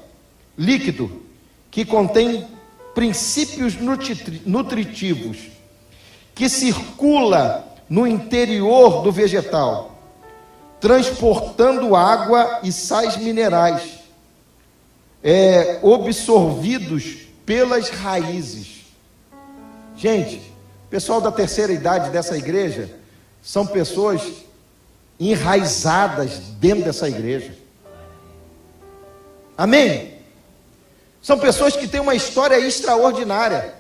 Líquido, 0.57 1.23
que 1.71 1.85
contém 1.85 2.49
princípios 2.95 3.77
nutritivos, 4.45 5.39
que 6.35 6.49
circula 6.49 7.67
no 7.89 8.07
interior 8.07 9.03
do 9.03 9.13
vegetal, 9.13 9.99
transportando 10.81 11.95
água 11.95 12.61
e 12.63 12.73
sais 12.73 13.19
minerais, 13.19 14.01
é, 15.23 15.81
absorvidos 15.83 17.27
pelas 17.45 17.91
raízes. 17.91 18.87
Gente, 19.97 20.50
pessoal 20.91 21.21
da 21.21 21.31
terceira 21.31 21.73
idade 21.73 22.11
dessa 22.11 22.37
igreja 22.37 22.91
são 23.41 23.65
pessoas 23.65 24.21
enraizadas 25.19 26.39
dentro 26.59 26.85
dessa 26.85 27.09
igreja. 27.09 27.55
Amém? 29.57 30.15
São 31.23 31.39
pessoas 31.39 31.77
que 31.77 31.87
têm 31.87 32.01
uma 32.01 32.15
história 32.15 32.59
extraordinária. 32.59 33.75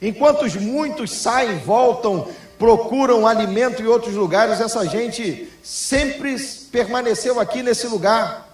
Enquanto 0.00 0.44
muitos 0.60 1.12
saem, 1.12 1.58
voltam, 1.58 2.28
procuram 2.58 3.26
alimento 3.26 3.80
em 3.80 3.86
outros 3.86 4.14
lugares, 4.14 4.60
essa 4.60 4.84
gente 4.86 5.48
sempre 5.62 6.36
permaneceu 6.70 7.40
aqui 7.40 7.62
nesse 7.62 7.86
lugar. 7.86 8.48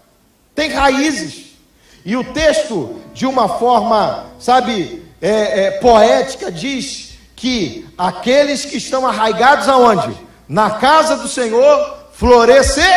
Tem 0.54 0.70
raízes. 0.70 1.56
E 2.04 2.16
o 2.16 2.32
texto, 2.32 3.00
de 3.12 3.26
uma 3.26 3.58
forma, 3.58 4.26
sabe, 4.38 5.02
é, 5.20 5.64
é, 5.64 5.70
poética, 5.72 6.52
diz 6.52 7.07
que 7.38 7.88
aqueles 7.96 8.64
que 8.64 8.76
estão 8.78 9.06
arraigados 9.06 9.68
aonde? 9.68 10.12
Na 10.48 10.72
casa 10.72 11.16
do 11.16 11.28
Senhor 11.28 11.96
florescerão. 12.12 12.88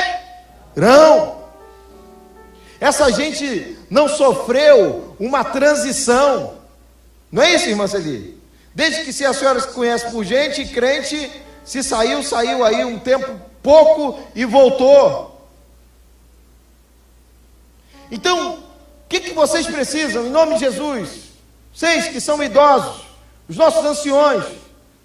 Essa 2.79 3.11
gente 3.11 3.77
não 3.87 4.09
sofreu 4.09 5.15
uma 5.19 5.43
transição. 5.43 6.55
Não 7.31 7.43
é 7.43 7.53
isso, 7.53 7.69
irmã 7.69 7.85
Celie? 7.87 8.41
Desde 8.73 9.03
que 9.05 9.13
se 9.13 9.23
a 9.23 9.31
senhora 9.31 9.59
se 9.59 9.67
conhece 9.67 10.09
por 10.09 10.23
gente, 10.23 10.65
crente, 10.65 11.31
se 11.63 11.83
saiu, 11.83 12.23
saiu 12.23 12.65
aí 12.65 12.83
um 12.83 12.97
tempo 12.97 13.39
pouco 13.61 14.19
e 14.33 14.43
voltou. 14.43 15.47
Então, 18.09 18.53
o 18.53 18.63
que, 19.07 19.19
que 19.19 19.33
vocês 19.33 19.67
precisam, 19.67 20.25
em 20.25 20.31
nome 20.31 20.55
de 20.55 20.61
Jesus? 20.61 21.29
Vocês 21.71 22.07
que 22.07 22.19
são 22.19 22.41
idosos, 22.41 23.10
os 23.47 23.57
nossos 23.57 23.85
anciões, 23.85 24.43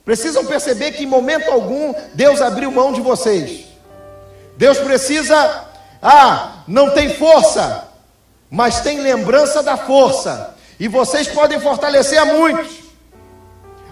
precisam 0.05 0.47
perceber 0.47 0.93
que 0.93 1.03
em 1.03 1.07
momento 1.07 1.51
algum 1.51 1.95
Deus 2.15 2.41
abriu 2.41 2.71
mão 2.71 2.93
de 2.93 3.01
vocês. 3.01 3.67
Deus 4.57 4.79
precisa, 4.79 5.65
ah, 6.03 6.63
não 6.67 6.91
tem 6.91 7.15
força, 7.15 7.89
mas 8.51 8.81
tem 8.81 9.01
lembrança 9.01 9.63
da 9.63 9.77
força, 9.77 10.55
e 10.79 10.89
vocês 10.89 11.27
podem 11.29 11.61
fortalecer 11.61 12.19
a 12.19 12.25
muitos. 12.25 12.87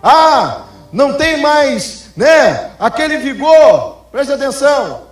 Ah, 0.02 0.66
não 0.92 1.14
tem 1.14 1.38
mais, 1.38 2.10
né? 2.16 2.72
Aquele 2.78 3.18
vigor. 3.18 4.04
Preste 4.12 4.32
atenção. 4.32 5.08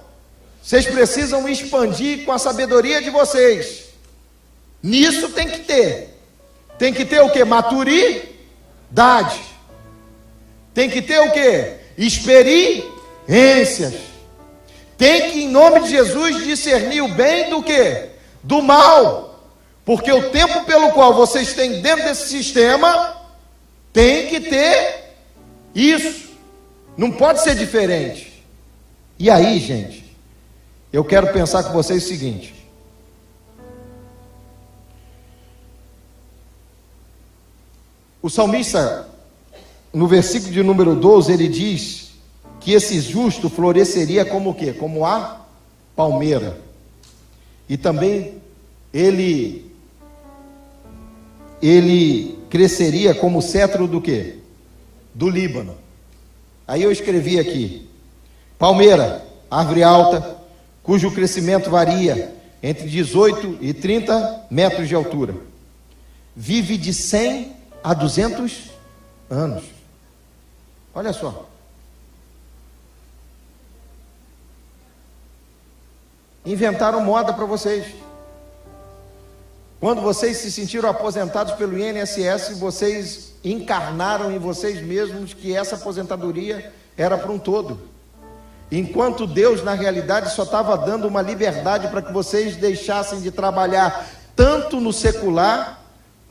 Vocês 0.62 0.86
precisam 0.86 1.48
expandir 1.48 2.24
com 2.24 2.32
a 2.32 2.38
sabedoria 2.38 3.02
de 3.02 3.10
vocês. 3.10 3.86
Nisso 4.82 5.30
tem 5.30 5.48
que 5.48 5.60
ter. 5.60 6.16
Tem 6.78 6.92
que 6.92 7.04
ter 7.04 7.20
o 7.20 7.30
que? 7.30 7.42
Maturidade. 8.92 9.40
Tem 10.74 10.88
que 10.88 11.02
ter 11.02 11.20
o 11.20 11.32
que? 11.32 11.74
Experiências. 11.98 13.94
Tem 14.96 15.30
que, 15.30 15.44
em 15.44 15.48
nome 15.48 15.80
de 15.80 15.90
Jesus, 15.90 16.44
discernir 16.44 17.02
o 17.02 17.08
bem 17.08 17.50
do 17.50 17.62
que? 17.62 18.10
Do 18.42 18.62
mal. 18.62 19.50
Porque 19.84 20.12
o 20.12 20.30
tempo 20.30 20.64
pelo 20.64 20.92
qual 20.92 21.14
vocês 21.14 21.54
têm 21.54 21.80
dentro 21.80 22.04
desse 22.04 22.28
sistema 22.28 23.16
tem 23.92 24.28
que 24.28 24.40
ter 24.40 25.14
isso. 25.74 26.30
Não 26.96 27.10
pode 27.10 27.42
ser 27.42 27.56
diferente. 27.56 28.44
E 29.18 29.28
aí, 29.28 29.58
gente, 29.58 30.16
eu 30.92 31.04
quero 31.04 31.32
pensar 31.32 31.64
com 31.64 31.72
vocês 31.72 32.04
o 32.04 32.08
seguinte: 32.08 32.54
o 38.22 38.30
salmista, 38.30 39.08
no 39.92 40.06
versículo 40.06 40.52
de 40.52 40.62
número 40.62 40.94
12, 40.94 41.32
ele 41.32 41.48
diz 41.48 42.12
que 42.60 42.72
esse 42.72 43.00
justo 43.00 43.50
floresceria 43.50 44.24
como 44.24 44.50
o 44.50 44.54
quê? 44.54 44.72
Como 44.72 45.04
a 45.04 45.44
palmeira. 45.96 46.60
E 47.68 47.76
também 47.76 48.34
ele 48.94 49.66
ele 51.60 52.38
cresceria 52.48 53.14
como 53.14 53.42
cetro 53.42 53.86
do 53.86 54.00
quê? 54.00 54.36
Do 55.14 55.28
Líbano. 55.28 55.74
Aí 56.66 56.82
eu 56.82 56.92
escrevi 56.92 57.40
aqui: 57.40 57.88
palmeira, 58.58 59.24
árvore 59.50 59.82
alta, 59.82 60.36
cujo 60.82 61.10
crescimento 61.10 61.70
varia 61.70 62.34
entre 62.62 62.88
18 62.88 63.58
e 63.60 63.72
30 63.72 64.46
metros 64.48 64.88
de 64.88 64.94
altura. 64.94 65.34
Vive 66.36 66.76
de 66.76 66.94
100 66.94 67.61
a 67.82 67.94
200 67.94 68.70
anos. 69.30 69.64
Olha 70.94 71.12
só. 71.12 71.48
Inventaram 76.44 77.00
moda 77.00 77.32
para 77.32 77.44
vocês. 77.44 77.94
Quando 79.80 80.00
vocês 80.00 80.36
se 80.36 80.52
sentiram 80.52 80.88
aposentados 80.88 81.54
pelo 81.54 81.76
INSS, 81.76 82.58
vocês 82.58 83.32
encarnaram 83.42 84.30
em 84.30 84.38
vocês 84.38 84.80
mesmos 84.80 85.34
que 85.34 85.56
essa 85.56 85.74
aposentadoria 85.74 86.72
era 86.96 87.18
para 87.18 87.32
um 87.32 87.38
todo. 87.38 87.80
Enquanto 88.70 89.26
Deus, 89.26 89.62
na 89.62 89.74
realidade, 89.74 90.32
só 90.32 90.44
estava 90.44 90.78
dando 90.78 91.06
uma 91.06 91.20
liberdade 91.20 91.88
para 91.88 92.00
que 92.00 92.12
vocês 92.12 92.56
deixassem 92.56 93.20
de 93.20 93.30
trabalhar 93.30 94.08
tanto 94.34 94.80
no 94.80 94.92
secular, 94.92 95.81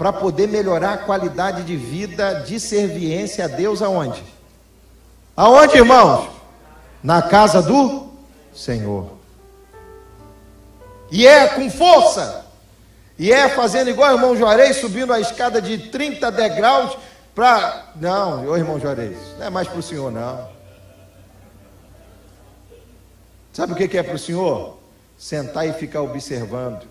para 0.02 0.12
poder 0.12 0.48
melhorar 0.48 0.94
a 0.94 0.98
qualidade 0.98 1.62
de 1.62 1.78
vida, 1.78 2.42
de 2.42 2.60
serviência 2.60 3.46
a 3.46 3.48
Deus 3.48 3.84
aonde? 3.84 4.24
Aonde, 5.38 5.78
irmãos? 5.78 6.28
Na 7.04 7.22
casa 7.22 7.62
do 7.62 8.08
Senhor. 8.52 9.12
E 11.12 11.28
é 11.28 11.50
com 11.50 11.70
força 11.70 12.48
e 13.16 13.32
é 13.32 13.48
fazendo 13.50 13.92
igual 13.92 14.10
o 14.10 14.16
irmão 14.16 14.36
Juarez, 14.36 14.78
subindo 14.78 15.14
a 15.14 15.20
escada 15.20 15.62
de 15.62 15.78
30 15.78 16.32
degraus 16.32 16.98
para. 17.36 17.92
Não, 17.96 18.48
ô 18.48 18.58
irmão 18.58 18.80
Juarez, 18.80 19.20
não 19.38 19.46
é 19.46 19.50
mais 19.52 19.68
para 19.68 19.78
o 19.78 19.84
senhor, 19.84 20.12
não. 20.12 20.50
Sabe 23.54 23.74
o 23.74 23.76
que 23.76 23.96
é 23.96 24.02
para 24.02 24.16
o 24.16 24.18
senhor? 24.18 24.80
Sentar 25.16 25.68
e 25.68 25.74
ficar 25.74 26.02
observando, 26.02 26.88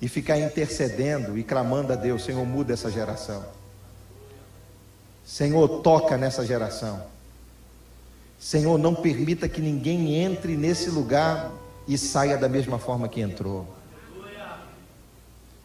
e 0.00 0.08
ficar 0.08 0.38
intercedendo 0.38 1.36
e 1.36 1.42
clamando 1.42 1.92
a 1.92 1.96
Deus: 1.96 2.24
Senhor, 2.24 2.44
muda 2.44 2.72
essa 2.72 2.90
geração. 2.90 3.44
Senhor, 5.24 5.82
toca 5.82 6.16
nessa 6.16 6.44
geração. 6.46 7.02
Senhor, 8.38 8.78
não 8.78 8.94
permita 8.94 9.48
que 9.48 9.60
ninguém 9.60 10.14
entre 10.14 10.56
nesse 10.56 10.88
lugar 10.90 11.52
e 11.86 11.98
saia 11.98 12.36
da 12.38 12.48
mesma 12.48 12.78
forma 12.78 13.08
que 13.08 13.20
entrou. 13.20 13.66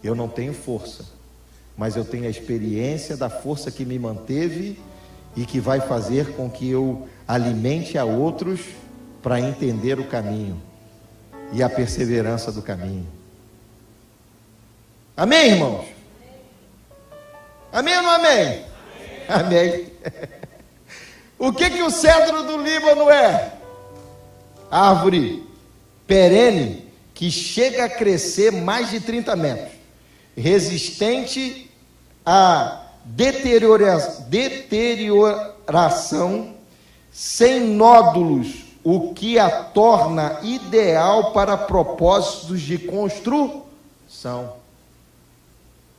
Eu 0.03 0.15
não 0.15 0.27
tenho 0.27 0.53
força, 0.53 1.05
mas 1.77 1.95
eu 1.95 2.03
tenho 2.03 2.25
a 2.25 2.29
experiência 2.29 3.15
da 3.15 3.29
força 3.29 3.71
que 3.71 3.85
me 3.85 3.97
manteve 3.97 4.77
e 5.35 5.45
que 5.45 5.59
vai 5.59 5.79
fazer 5.79 6.33
com 6.33 6.49
que 6.49 6.69
eu 6.69 7.07
alimente 7.27 7.97
a 7.97 8.03
outros 8.03 8.61
para 9.21 9.39
entender 9.39 9.99
o 9.99 10.05
caminho 10.05 10.61
e 11.53 11.63
a 11.63 11.69
perseverança 11.69 12.51
do 12.51 12.61
caminho. 12.61 13.07
Amém, 15.15 15.51
irmãos? 15.51 15.85
Amém 17.71 17.95
ou 17.97 18.01
não 18.01 18.09
amém? 18.09 18.65
Amém. 19.29 19.29
amém. 19.29 19.93
o 21.37 21.53
que 21.53 21.69
que 21.69 21.83
o 21.83 21.91
cedro 21.91 22.41
do 22.43 22.57
Líbano 22.57 23.11
é? 23.11 23.53
Árvore 24.71 25.47
perene 26.07 26.91
que 27.13 27.29
chega 27.29 27.85
a 27.85 27.89
crescer 27.89 28.51
mais 28.51 28.89
de 28.89 28.99
30 28.99 29.35
metros, 29.35 29.71
resistente 30.35 31.69
à 32.25 32.87
deteriora 33.05 33.99
deterioração, 34.27 36.55
sem 37.11 37.59
nódulos, 37.59 38.63
o 38.83 39.13
que 39.13 39.37
a 39.37 39.47
torna 39.49 40.39
ideal 40.41 41.33
para 41.33 41.55
propósitos 41.55 42.61
de 42.61 42.79
construção. 42.79 44.62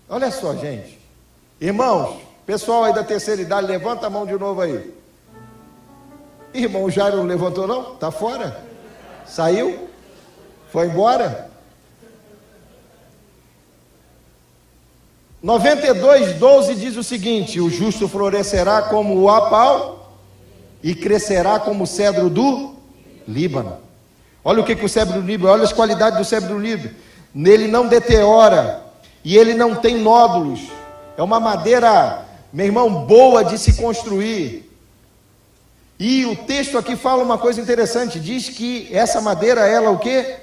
Olha 0.09 0.31
só, 0.31 0.55
gente. 0.55 0.99
Irmãos, 1.61 2.21
pessoal 2.45 2.85
aí 2.85 2.93
da 2.93 3.03
terceira 3.03 3.41
idade, 3.41 3.67
levanta 3.67 4.07
a 4.07 4.11
mão 4.11 4.27
de 4.27 4.35
novo 4.35 4.61
aí. 4.61 4.93
Irmão 6.53 6.91
Jairo 6.91 7.17
não 7.17 7.25
levantou 7.25 7.67
não? 7.67 7.95
Está 7.95 8.11
fora? 8.11 8.63
Saiu? 9.27 9.89
Foi 10.71 10.87
embora? 10.87 11.51
92, 15.43 16.35
12 16.35 16.75
diz 16.75 16.97
o 16.97 17.03
seguinte: 17.03 17.61
O 17.61 17.69
justo 17.69 18.09
florescerá 18.09 18.83
como 18.83 19.21
o 19.21 19.29
apau 19.29 20.17
e 20.83 20.95
crescerá 20.95 21.59
como 21.59 21.85
o 21.85 21.87
cedro 21.87 22.29
do 22.31 22.75
Líbano. 23.27 23.79
Olha 24.45 24.61
o 24.61 24.65
que, 24.65 24.77
que 24.77 24.85
o 24.85 24.89
cedro 24.89 25.21
do 25.21 25.27
Líbano, 25.27 25.53
olha 25.53 25.65
as 25.65 25.73
qualidades 25.73 26.19
do 26.19 26.25
cedro 26.25 26.55
do 26.55 26.59
Líbano. 26.59 26.95
Nele 27.35 27.67
não 27.67 27.89
deteriora 27.89 28.84
e 29.25 29.39
ele 29.39 29.55
não 29.55 29.75
tem 29.75 29.99
nódulos. 29.99 30.61
É 31.17 31.23
uma 31.23 31.41
madeira, 31.41 32.27
meu 32.53 32.67
irmão, 32.67 33.07
boa 33.07 33.43
de 33.43 33.59
se 33.59 33.73
construir. 33.75 34.71
E 35.99 36.27
o 36.27 36.37
texto 36.37 36.77
aqui 36.77 36.97
fala 36.97 37.23
uma 37.23 37.39
coisa 37.39 37.61
interessante, 37.61 38.21
diz 38.21 38.49
que 38.49 38.89
essa 38.93 39.21
madeira 39.21 39.67
ela 39.67 39.91
o 39.91 39.99
quê? 39.99 40.37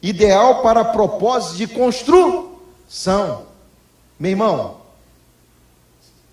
Ideal 0.00 0.62
para 0.62 0.84
propósito 0.84 1.56
de 1.56 1.66
construção. 1.66 3.46
Meu 4.20 4.30
irmão, 4.30 4.76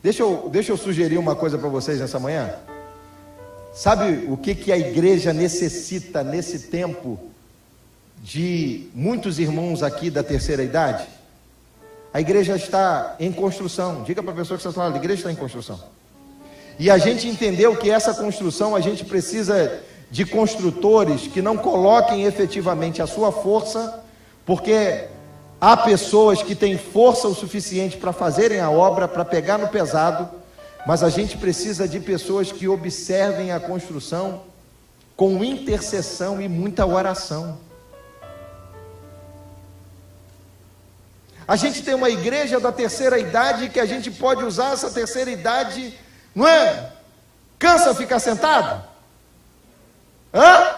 deixa 0.04 0.21
eu, 0.21 0.49
deixa 0.52 0.71
eu 0.71 0.78
sugerir 0.78 1.17
uma 1.17 1.36
coisa 1.36 1.58
para 1.58 1.69
vocês 1.69 1.99
nessa 1.99 2.19
manhã. 2.19 2.54
Sabe 3.73 4.28
o 4.30 4.36
que, 4.36 4.54
que 4.54 4.71
a 4.71 4.78
igreja 4.78 5.32
necessita 5.32 6.23
nesse 6.23 6.67
tempo 6.67 7.19
de 8.21 8.89
muitos 8.93 9.39
irmãos 9.39 9.82
aqui 9.82 10.10
da 10.10 10.21
terceira 10.21 10.63
idade? 10.63 11.08
A 12.13 12.19
igreja 12.19 12.56
está 12.56 13.15
em 13.19 13.32
construção. 13.32 14.04
Diga 14.04 14.24
para 14.24 14.32
a 14.32 14.36
pessoa 14.36 14.58
que 14.58 14.65
está 14.65 14.72
falando, 14.72 14.95
a 14.95 14.98
igreja 14.98 15.19
está 15.19 15.32
em 15.32 15.36
construção. 15.36 15.80
E 16.78 16.89
a 16.89 16.98
gente 16.98 17.28
entendeu 17.28 17.76
que 17.76 17.89
essa 17.89 18.13
construção 18.13 18.76
a 18.76 18.80
gente 18.80 19.04
precisa 19.06 19.82
de 20.10 20.26
construtores 20.26 21.28
que 21.28 21.41
não 21.41 21.58
coloquem 21.58 22.24
efetivamente 22.24 23.02
a 23.02 23.08
sua 23.08 23.32
força, 23.32 24.04
porque 24.45 25.08
Há 25.62 25.76
pessoas 25.76 26.41
que 26.41 26.56
têm 26.56 26.78
força 26.78 27.28
o 27.28 27.36
suficiente 27.36 27.98
para 27.98 28.13
fazerem 28.13 28.62
a 28.62 28.69
obra, 28.69 29.10
para 29.10 29.26
pegar 29.26 29.58
no 29.58 29.67
pesado, 29.67 30.30
mas 30.88 31.04
a 31.04 31.10
gente 31.10 31.38
precisa 31.38 31.86
de 31.86 32.00
pessoas 32.00 32.50
que 32.50 32.65
observem 32.65 33.52
a 33.52 33.60
construção 33.60 34.43
com 35.17 35.43
intercessão 35.43 36.41
e 36.41 36.48
muita 36.48 36.86
oração. 36.86 37.58
A 41.49 41.55
gente 41.55 41.81
tem 41.81 41.95
uma 41.95 42.12
igreja 42.12 42.59
da 42.59 42.71
terceira 42.71 43.17
idade 43.17 43.69
que 43.69 43.79
a 43.79 43.85
gente 43.88 44.12
pode 44.12 44.43
usar 44.43 44.73
essa 44.73 44.91
terceira 44.91 45.31
idade, 45.31 45.97
não 46.35 46.47
é? 46.47 46.91
Cansa 47.57 47.95
ficar 47.95 48.19
sentado? 48.19 48.85
Hã? 50.31 50.75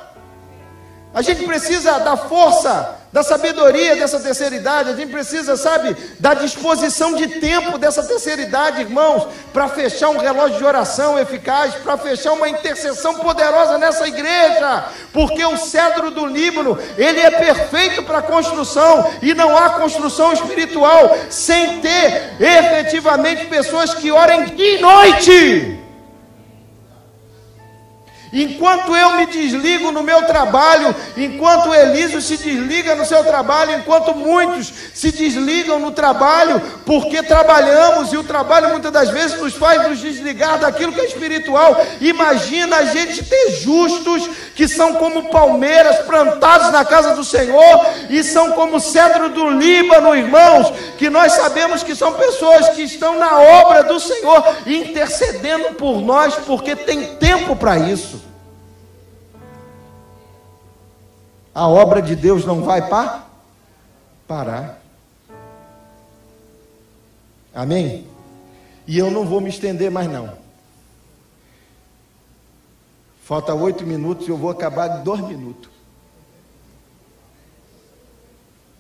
A 1.14 1.22
gente 1.22 1.44
precisa 1.46 2.00
da 2.00 2.16
força 2.16 2.98
da 3.12 3.22
sabedoria 3.22 3.98
dessa 3.98 4.20
terceira 4.20 4.56
idade, 4.56 4.92
a 4.92 4.96
gente 4.96 5.12
precisa, 5.12 5.58
sabe, 5.58 5.98
da 6.18 6.34
disposição 6.34 7.14
de 7.14 7.28
tempo 7.28 7.78
dessa 7.78 8.02
terceira 8.04 8.42
idade, 8.42 8.82
irmãos, 8.82 9.28
para 9.52 9.68
fechar 9.68 10.10
um 10.10 10.18
relógio 10.18 10.58
de 10.58 10.64
oração 10.64 11.20
eficaz, 11.20 11.74
para 11.76 11.98
fechar 11.98 12.32
uma 12.32 12.48
intercessão 12.48 13.16
poderosa 13.16 13.78
nessa 13.78 14.08
igreja, 14.08 14.86
porque 15.12 15.44
o 15.44 15.58
cedro 15.58 16.10
do 16.12 16.26
Líbano, 16.26 16.80
ele 16.98 17.20
é 17.20 17.32
perfeito 17.32 18.04
para 18.04 18.22
construção, 18.22 19.12
e 19.22 19.34
não 19.34 19.58
há 19.58 19.72
construção 19.72 20.32
espiritual 20.32 21.18
sem 21.30 21.82
ter 21.82 22.36
efetivamente 22.40 23.48
pessoas 23.48 23.94
que 23.94 24.10
orem 24.10 24.56
dia 24.56 24.78
e 24.78 24.82
noite. 24.82 25.81
Enquanto 28.34 28.96
eu 28.96 29.18
me 29.18 29.26
desligo 29.26 29.92
no 29.92 30.02
meu 30.02 30.26
trabalho, 30.26 30.96
enquanto 31.18 31.74
Elísio 31.74 32.22
se 32.22 32.38
desliga 32.38 32.96
no 32.96 33.06
seu 33.06 33.26
trabalho, 33.26 33.76
enquanto 33.76 34.16
muitos 34.16 34.72
se 34.94 35.12
desligam 35.12 35.80
no 35.80 35.92
trabalho, 35.92 36.62
porque 36.86 37.22
trabalhamos 37.22 38.14
e 38.14 38.18
o 38.18 38.24
trabalho 38.24 38.70
muitas 38.70 38.92
das 38.92 39.10
vezes 39.10 39.38
nos 39.38 39.54
faz 39.54 39.88
nos 39.90 40.00
desligar 40.00 40.60
daquilo 40.60 40.94
que 40.94 41.02
é 41.02 41.06
espiritual. 41.06 41.86
Imagina 42.00 42.78
a 42.78 42.86
gente 42.86 43.22
ter 43.26 43.52
justos 43.60 44.30
que 44.56 44.66
são 44.66 44.94
como 44.94 45.30
palmeiras 45.30 46.00
plantados 46.06 46.72
na 46.72 46.86
casa 46.86 47.14
do 47.14 47.26
Senhor 47.26 47.86
e 48.10 48.24
são 48.24 48.54
como 48.54 48.80
cedro 48.80 49.30
do 49.30 49.50
Líbano, 49.50 50.16
irmãos, 50.16 50.72
que 50.98 51.10
nós 51.10 51.34
sabemos 51.34 51.84
que 51.84 51.96
são 51.96 52.14
pessoas 52.14 52.70
que 52.70 52.84
estão 52.84 53.20
na 53.20 53.40
obra 53.40 53.84
do 53.84 54.00
Senhor, 54.00 54.42
intercedendo 54.66 55.74
por 55.76 56.00
nós, 56.00 56.36
porque 56.46 56.78
tem 56.78 57.16
tempo 57.16 57.58
para 57.58 57.78
isso. 57.78 58.21
A 61.54 61.68
obra 61.68 62.02
de 62.02 62.16
Deus 62.16 62.46
não 62.46 62.64
vai 62.64 62.88
pa 62.88 63.28
parar. 64.28 64.82
Amém? 67.54 68.08
E 68.88 68.98
eu 68.98 69.12
não 69.12 69.26
vou 69.26 69.42
me 69.42 69.50
estender 69.50 69.92
mais 69.92 70.10
não. 70.10 70.38
Falta 73.24 73.54
oito 73.54 73.86
minutos 73.86 74.28
e 74.28 74.30
eu 74.30 74.38
vou 74.38 74.50
acabar 74.50 75.00
em 75.00 75.04
dois 75.04 75.22
minutos. 75.22 75.70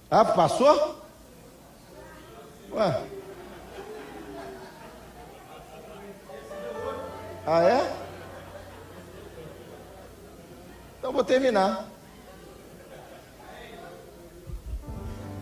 Ah, 0.09 0.25
passou? 0.25 1.01
Ué. 2.73 3.03
Ah, 7.45 7.63
é? 7.63 7.97
Então 10.99 11.11
vou 11.11 11.23
terminar. 11.23 11.90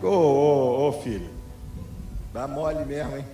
Ô, 0.02 0.88
ô, 0.88 0.92
filho, 1.02 1.28
dá 2.32 2.48
mole 2.48 2.84
mesmo, 2.86 3.16
hein? 3.16 3.24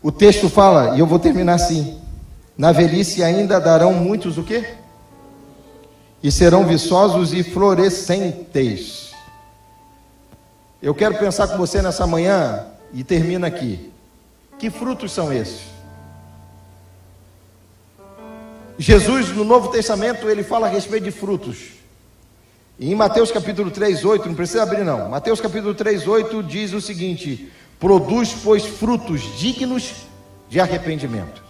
O 0.00 0.12
texto 0.12 0.48
fala, 0.48 0.96
e 0.96 1.00
eu 1.00 1.06
vou 1.06 1.18
terminar 1.18 1.54
assim: 1.54 2.00
na 2.56 2.70
velhice 2.70 3.22
ainda 3.22 3.60
darão 3.60 3.92
muitos 3.92 4.38
o 4.38 4.44
quê? 4.44 4.74
E 6.22 6.30
serão 6.30 6.64
viçosos 6.64 7.32
e 7.32 7.42
florescentes. 7.42 9.12
Eu 10.80 10.94
quero 10.94 11.18
pensar 11.18 11.48
com 11.48 11.56
você 11.56 11.82
nessa 11.82 12.06
manhã 12.06 12.66
e 12.92 13.02
termina 13.02 13.48
aqui. 13.48 13.92
Que 14.58 14.70
frutos 14.70 15.12
são 15.12 15.32
esses? 15.32 15.62
Jesus, 18.78 19.30
no 19.30 19.44
Novo 19.44 19.68
Testamento, 19.70 20.28
ele 20.28 20.44
fala 20.44 20.68
a 20.68 20.70
respeito 20.70 21.04
de 21.04 21.10
frutos. 21.10 21.77
E 22.78 22.92
em 22.92 22.94
Mateus 22.94 23.32
capítulo 23.32 23.70
3, 23.70 24.04
8, 24.04 24.28
não 24.28 24.34
precisa 24.34 24.62
abrir 24.62 24.84
não. 24.84 25.08
Mateus 25.08 25.40
capítulo 25.40 25.74
3, 25.74 26.06
8 26.06 26.42
diz 26.44 26.72
o 26.72 26.80
seguinte: 26.80 27.50
Produz, 27.80 28.32
pois, 28.42 28.64
frutos 28.64 29.36
dignos 29.36 30.06
de 30.48 30.60
arrependimento. 30.60 31.42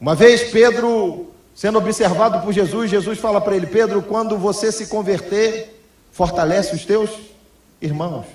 Uma 0.00 0.14
vez 0.14 0.50
Pedro, 0.50 1.30
sendo 1.54 1.78
observado 1.78 2.44
por 2.44 2.52
Jesus, 2.52 2.90
Jesus 2.90 3.18
fala 3.18 3.40
para 3.40 3.54
ele: 3.54 3.68
Pedro, 3.68 4.02
quando 4.02 4.36
você 4.36 4.72
se 4.72 4.88
converter, 4.88 5.80
fortalece 6.10 6.74
os 6.74 6.84
teus 6.84 7.10
irmãos. 7.80 8.26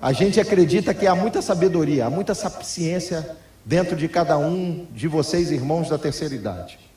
A 0.00 0.12
gente 0.12 0.40
acredita 0.40 0.94
que 0.94 1.06
há 1.06 1.14
muita 1.14 1.42
sabedoria, 1.42 2.06
há 2.06 2.10
muita 2.10 2.34
sapiência 2.34 3.36
dentro 3.64 3.94
de 3.94 4.08
cada 4.08 4.38
um 4.38 4.86
de 4.90 5.06
vocês, 5.06 5.50
irmãos 5.50 5.90
da 5.90 5.98
terceira 5.98 6.34
idade. 6.34 6.91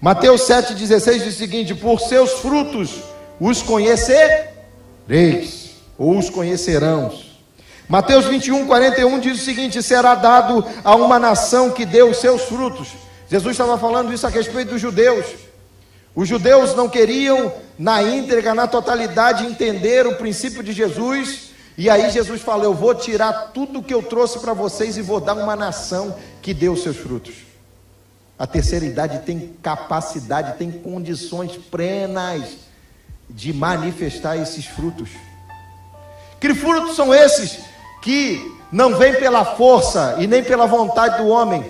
Mateus 0.00 0.42
7,16 0.42 1.24
diz 1.24 1.34
o 1.34 1.38
seguinte: 1.38 1.74
Por 1.74 2.00
seus 2.00 2.34
frutos 2.34 3.00
os 3.40 3.62
conhecereis, 3.62 4.50
ou 5.98 6.16
os 6.16 6.30
conhecerão. 6.30 7.12
Mateus 7.88 8.26
21, 8.26 8.66
41 8.66 9.18
diz 9.18 9.40
o 9.40 9.44
seguinte: 9.44 9.82
Será 9.82 10.14
dado 10.14 10.64
a 10.84 10.94
uma 10.94 11.18
nação 11.18 11.70
que 11.70 11.84
deu 11.84 12.10
os 12.10 12.18
seus 12.18 12.42
frutos. 12.42 12.90
Jesus 13.28 13.52
estava 13.54 13.76
falando 13.76 14.12
isso 14.12 14.24
a 14.26 14.30
respeito 14.30 14.70
dos 14.70 14.80
judeus. 14.80 15.26
Os 16.14 16.28
judeus 16.28 16.76
não 16.76 16.88
queriam, 16.88 17.52
na 17.76 18.00
íntegra, 18.02 18.54
na 18.54 18.68
totalidade, 18.68 19.46
entender 19.46 20.06
o 20.06 20.14
princípio 20.14 20.62
de 20.62 20.72
Jesus. 20.72 21.48
E 21.76 21.90
aí 21.90 22.08
Jesus 22.10 22.40
falou: 22.40 22.66
Eu 22.66 22.74
vou 22.74 22.94
tirar 22.94 23.50
tudo 23.52 23.82
que 23.82 23.94
eu 23.94 24.02
trouxe 24.02 24.38
para 24.38 24.52
vocês 24.52 24.96
e 24.96 25.02
vou 25.02 25.18
dar 25.18 25.34
uma 25.34 25.56
nação 25.56 26.14
que 26.40 26.54
deu 26.54 26.74
os 26.74 26.84
seus 26.84 26.96
frutos. 26.96 27.47
A 28.38 28.46
terceira 28.46 28.84
idade 28.84 29.18
tem 29.26 29.56
capacidade, 29.60 30.56
tem 30.58 30.70
condições 30.70 31.56
plenas 31.70 32.44
de 33.28 33.52
manifestar 33.52 34.36
esses 34.36 34.64
frutos. 34.64 35.10
Que 36.38 36.54
frutos 36.54 36.94
são 36.94 37.12
esses 37.12 37.58
que 38.00 38.56
não 38.70 38.96
vêm 38.96 39.14
pela 39.14 39.44
força 39.44 40.16
e 40.18 40.26
nem 40.28 40.44
pela 40.44 40.66
vontade 40.66 41.20
do 41.20 41.28
homem, 41.28 41.64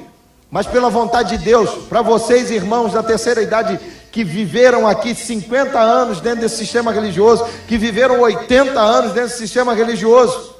mas 0.51 0.67
pela 0.67 0.91
vontade 0.91 1.39
de 1.39 1.45
Deus? 1.45 1.71
Para 1.87 2.03
vocês, 2.03 2.51
irmãos 2.51 2.93
da 2.93 3.03
terceira 3.03 3.41
idade, 3.41 3.81
que 4.13 4.23
viveram 4.23 4.87
aqui 4.87 5.15
50 5.15 5.79
anos 5.79 6.21
dentro 6.21 6.41
desse 6.41 6.59
sistema 6.59 6.93
religioso, 6.93 7.47
que 7.67 7.79
viveram 7.79 8.21
80 8.21 8.79
anos 8.79 9.13
dentro 9.13 9.29
desse 9.31 9.39
sistema 9.39 9.73
religioso. 9.73 10.58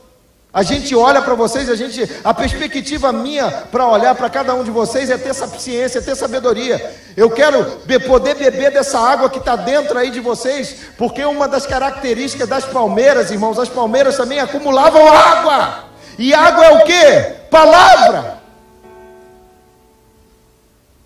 A 0.53 0.63
gente 0.63 0.95
olha 0.97 1.21
para 1.21 1.35
vocês, 1.35 1.69
a 1.69 1.77
gente, 1.77 2.09
a 2.25 2.33
perspectiva 2.33 3.13
minha 3.13 3.51
para 3.51 3.87
olhar 3.87 4.15
para 4.15 4.31
cada 4.31 4.55
um 4.55 4.65
de 4.65 4.71
vocês 4.71 5.11
é 5.11 5.19
ter 5.19 5.35
ciência, 5.35 5.99
é 5.99 6.03
ter 6.03 6.17
sabedoria. 6.17 6.95
Eu 7.15 7.31
quero 7.31 7.65
poder 8.07 8.35
beber 8.35 8.71
dessa 8.73 8.99
água 8.99 9.29
que 9.29 9.39
está 9.39 9.57
dentro 9.57 9.99
aí 9.99 10.11
de 10.11 10.21
vocês, 10.21 10.87
porque 10.97 11.23
uma 11.23 11.47
das 11.47 11.67
características 11.67 12.49
das 12.49 12.65
palmeiras, 12.65 13.31
irmãos, 13.31 13.59
as 13.59 13.69
palmeiras 13.69 14.17
também 14.17 14.41
acumulavam 14.41 15.07
água. 15.07 15.85
E 16.19 16.33
água 16.33 16.65
é 16.65 16.71
o 16.73 16.85
que? 16.85 17.21
Palavra. 17.51 18.39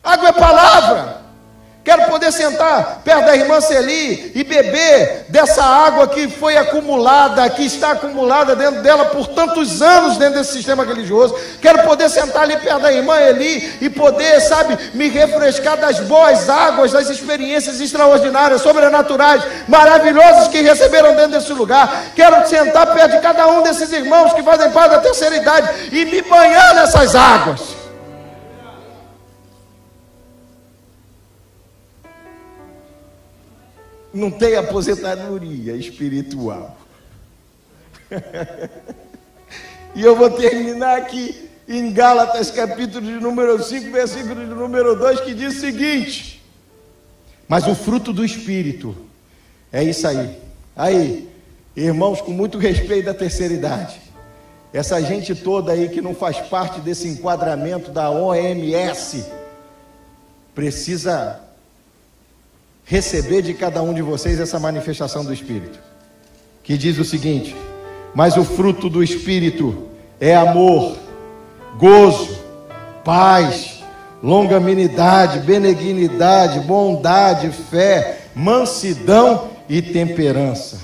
Água 0.05 0.28
é 0.28 0.33
palavra. 0.33 1.21
Quero 1.85 2.09
poder 2.09 2.31
sentar 2.31 3.03
perto 3.05 3.27
da 3.27 3.35
irmã 3.35 3.61
Celi 3.61 4.31
e 4.37 4.45
beber 4.45 5.27
dessa 5.29 5.64
água 5.64 6.07
que 6.07 6.29
foi 6.29 6.57
acumulada, 6.57 7.49
que 7.51 7.64
está 7.64 7.90
acumulada 7.90 8.55
dentro 8.55 8.83
dela 8.83 9.07
por 9.07 9.27
tantos 9.29 9.83
anos 9.83 10.16
dentro 10.16 10.38
desse 10.38 10.53
sistema 10.53 10.85
religioso. 10.85 11.35
Quero 11.61 11.83
poder 11.83 12.09
sentar 12.09 12.45
ali 12.45 12.57
perto 12.57 12.83
da 12.83 12.92
irmã 12.92 13.18
Eli 13.18 13.79
e 13.81 13.90
poder, 13.90 14.40
sabe, 14.40 14.79
me 14.95 15.09
refrescar 15.09 15.77
das 15.77 15.99
boas 16.01 16.49
águas, 16.49 16.92
das 16.92 17.11
experiências 17.11 17.81
extraordinárias, 17.81 18.62
sobrenaturais, 18.62 19.42
maravilhosas 19.66 20.47
que 20.47 20.61
receberam 20.61 21.16
dentro 21.16 21.40
desse 21.40 21.53
lugar. 21.53 22.12
Quero 22.14 22.47
sentar 22.47 22.95
perto 22.95 23.16
de 23.16 23.18
cada 23.18 23.49
um 23.49 23.61
desses 23.61 23.90
irmãos 23.90 24.33
que 24.33 24.42
fazem 24.45 24.71
parte 24.71 24.92
da 24.92 24.99
terceira 25.01 25.35
idade 25.35 25.68
e 25.90 26.05
me 26.05 26.23
banhar 26.23 26.77
nessas 26.77 27.16
águas. 27.16 27.82
Não 34.12 34.31
tem 34.31 34.57
aposentadoria 34.57 35.75
espiritual. 35.75 36.77
e 39.94 40.03
eu 40.03 40.14
vou 40.14 40.31
terminar 40.31 40.98
aqui 40.98 41.48
em 41.66 41.92
Gálatas, 41.92 42.51
capítulo 42.51 43.07
de 43.07 43.20
número 43.20 43.62
5, 43.62 43.90
versículo 43.90 44.35
de 44.35 44.55
número 44.55 44.96
2, 44.96 45.20
que 45.20 45.35
diz 45.35 45.57
o 45.57 45.61
seguinte: 45.61 46.42
Mas 47.48 47.66
o 47.66 47.75
fruto 47.75 48.12
do 48.12 48.25
Espírito 48.25 48.94
é 49.72 49.83
isso 49.83 50.07
aí. 50.07 50.37
Aí, 50.77 51.29
irmãos, 51.75 52.20
com 52.20 52.33
muito 52.33 52.59
respeito 52.59 53.07
da 53.07 53.14
terceira 53.14 53.55
idade, 53.55 54.01
essa 54.72 55.01
gente 55.03 55.35
toda 55.35 55.72
aí 55.72 55.88
que 55.88 56.01
não 56.01 56.14
faz 56.14 56.38
parte 56.38 56.81
desse 56.81 57.09
enquadramento 57.09 57.90
da 57.90 58.11
OMS, 58.11 59.25
precisa 60.55 61.40
receber 62.92 63.40
de 63.40 63.55
cada 63.55 63.83
um 63.83 63.94
de 63.94 64.02
vocês 64.02 64.38
essa 64.38 64.59
manifestação 64.59 65.24
do 65.24 65.33
Espírito, 65.33 65.78
que 66.62 66.76
diz 66.76 66.98
o 66.98 67.05
seguinte: 67.07 67.57
Mas 68.14 68.37
o 68.37 68.44
fruto 68.44 68.90
do 68.90 69.02
Espírito 69.02 69.88
é 70.20 70.37
amor, 70.37 70.98
gozo, 71.78 72.38
paz, 73.02 73.83
longanimidade, 74.22 75.38
benignidade, 75.38 76.61
bondade, 76.61 77.48
fé, 77.70 78.26
mansidão 78.35 79.48
e 79.70 79.81
temperança. 79.81 80.78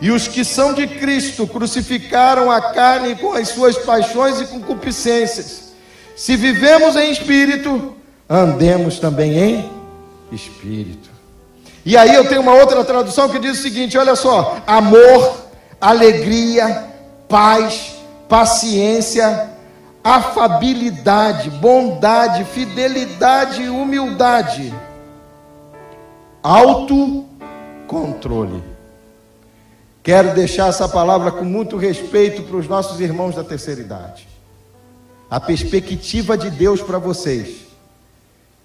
E 0.00 0.12
os 0.12 0.28
que 0.28 0.44
são 0.44 0.72
de 0.72 0.86
Cristo 0.86 1.48
crucificaram 1.48 2.48
a 2.48 2.72
carne 2.72 3.16
com 3.16 3.32
as 3.32 3.48
suas 3.48 3.76
paixões 3.76 4.40
e 4.40 4.46
concupiscências. 4.46 5.72
Se 6.14 6.36
vivemos 6.36 6.94
em 6.94 7.10
espírito, 7.10 7.96
andemos 8.28 9.00
também 9.00 9.36
em 9.36 9.70
espírito. 10.30 11.09
E 11.84 11.96
aí 11.96 12.14
eu 12.14 12.28
tenho 12.28 12.42
uma 12.42 12.54
outra 12.54 12.84
tradução 12.84 13.28
que 13.28 13.38
diz 13.38 13.58
o 13.58 13.62
seguinte: 13.62 13.96
olha 13.96 14.14
só, 14.14 14.58
amor, 14.66 15.46
alegria, 15.80 16.84
paz, 17.28 17.94
paciência, 18.28 19.48
afabilidade, 20.04 21.48
bondade, 21.50 22.44
fidelidade 22.44 23.68
humildade, 23.68 24.74
autocontrole. 26.42 28.62
Quero 30.02 30.34
deixar 30.34 30.68
essa 30.68 30.88
palavra 30.88 31.30
com 31.30 31.44
muito 31.44 31.76
respeito 31.76 32.42
para 32.42 32.56
os 32.56 32.66
nossos 32.66 33.00
irmãos 33.00 33.36
da 33.36 33.44
terceira 33.44 33.80
idade. 33.80 34.26
A 35.30 35.38
perspectiva 35.38 36.36
de 36.36 36.50
Deus 36.50 36.82
para 36.82 36.98
vocês 36.98 37.69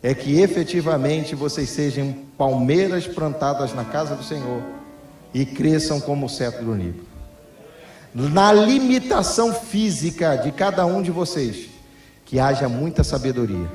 é 0.05 0.13
que 0.13 0.39
efetivamente 0.39 1.33
vocês 1.33 1.67
sejam 1.67 2.13
palmeiras 2.37 3.07
plantadas 3.07 3.73
na 3.73 3.83
casa 3.83 4.15
do 4.15 4.23
Senhor 4.23 4.61
e 5.33 5.43
cresçam 5.43 5.99
como 5.99 6.27
o 6.27 6.29
cetro 6.29 6.63
do 6.63 6.75
Nível. 6.75 7.03
Na 8.13 8.53
limitação 8.53 9.51
física 9.51 10.35
de 10.35 10.51
cada 10.51 10.85
um 10.85 11.01
de 11.01 11.09
vocês, 11.09 11.69
que 12.23 12.39
haja 12.39 12.69
muita 12.69 13.03
sabedoria, 13.03 13.67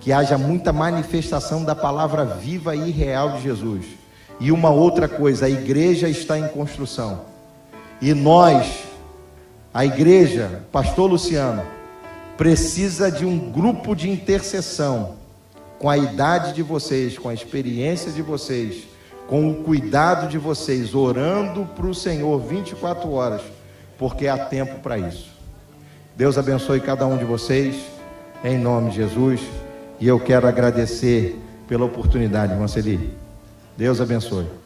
que 0.00 0.12
haja 0.12 0.36
muita 0.36 0.72
manifestação 0.72 1.62
da 1.62 1.76
palavra 1.76 2.24
viva 2.24 2.74
e 2.74 2.90
real 2.90 3.36
de 3.36 3.42
Jesus. 3.44 3.84
E 4.40 4.50
uma 4.50 4.70
outra 4.70 5.06
coisa, 5.06 5.46
a 5.46 5.50
igreja 5.50 6.08
está 6.08 6.36
em 6.36 6.48
construção. 6.48 7.20
E 8.02 8.12
nós, 8.12 8.66
a 9.72 9.86
igreja, 9.86 10.64
pastor 10.72 11.08
Luciano, 11.08 11.62
precisa 12.36 13.08
de 13.08 13.24
um 13.24 13.38
grupo 13.52 13.94
de 13.94 14.10
intercessão 14.10 15.22
com 15.78 15.88
a 15.88 15.96
idade 15.96 16.52
de 16.52 16.62
vocês, 16.62 17.18
com 17.18 17.28
a 17.28 17.34
experiência 17.34 18.10
de 18.10 18.22
vocês, 18.22 18.84
com 19.28 19.50
o 19.50 19.62
cuidado 19.62 20.28
de 20.28 20.38
vocês, 20.38 20.94
orando 20.94 21.64
para 21.74 21.86
o 21.86 21.94
Senhor 21.94 22.38
24 22.40 23.10
horas, 23.10 23.42
porque 23.98 24.28
há 24.28 24.38
tempo 24.38 24.80
para 24.80 24.98
isso. 24.98 25.32
Deus 26.16 26.38
abençoe 26.38 26.80
cada 26.80 27.06
um 27.06 27.16
de 27.16 27.24
vocês, 27.24 27.76
em 28.44 28.58
nome 28.58 28.90
de 28.90 28.96
Jesus, 28.96 29.40
e 29.98 30.06
eu 30.06 30.20
quero 30.20 30.46
agradecer 30.46 31.40
pela 31.66 31.84
oportunidade, 31.84 32.52
irmã 32.52 32.68
Celi. 32.68 33.14
Deus 33.76 34.00
abençoe. 34.00 34.63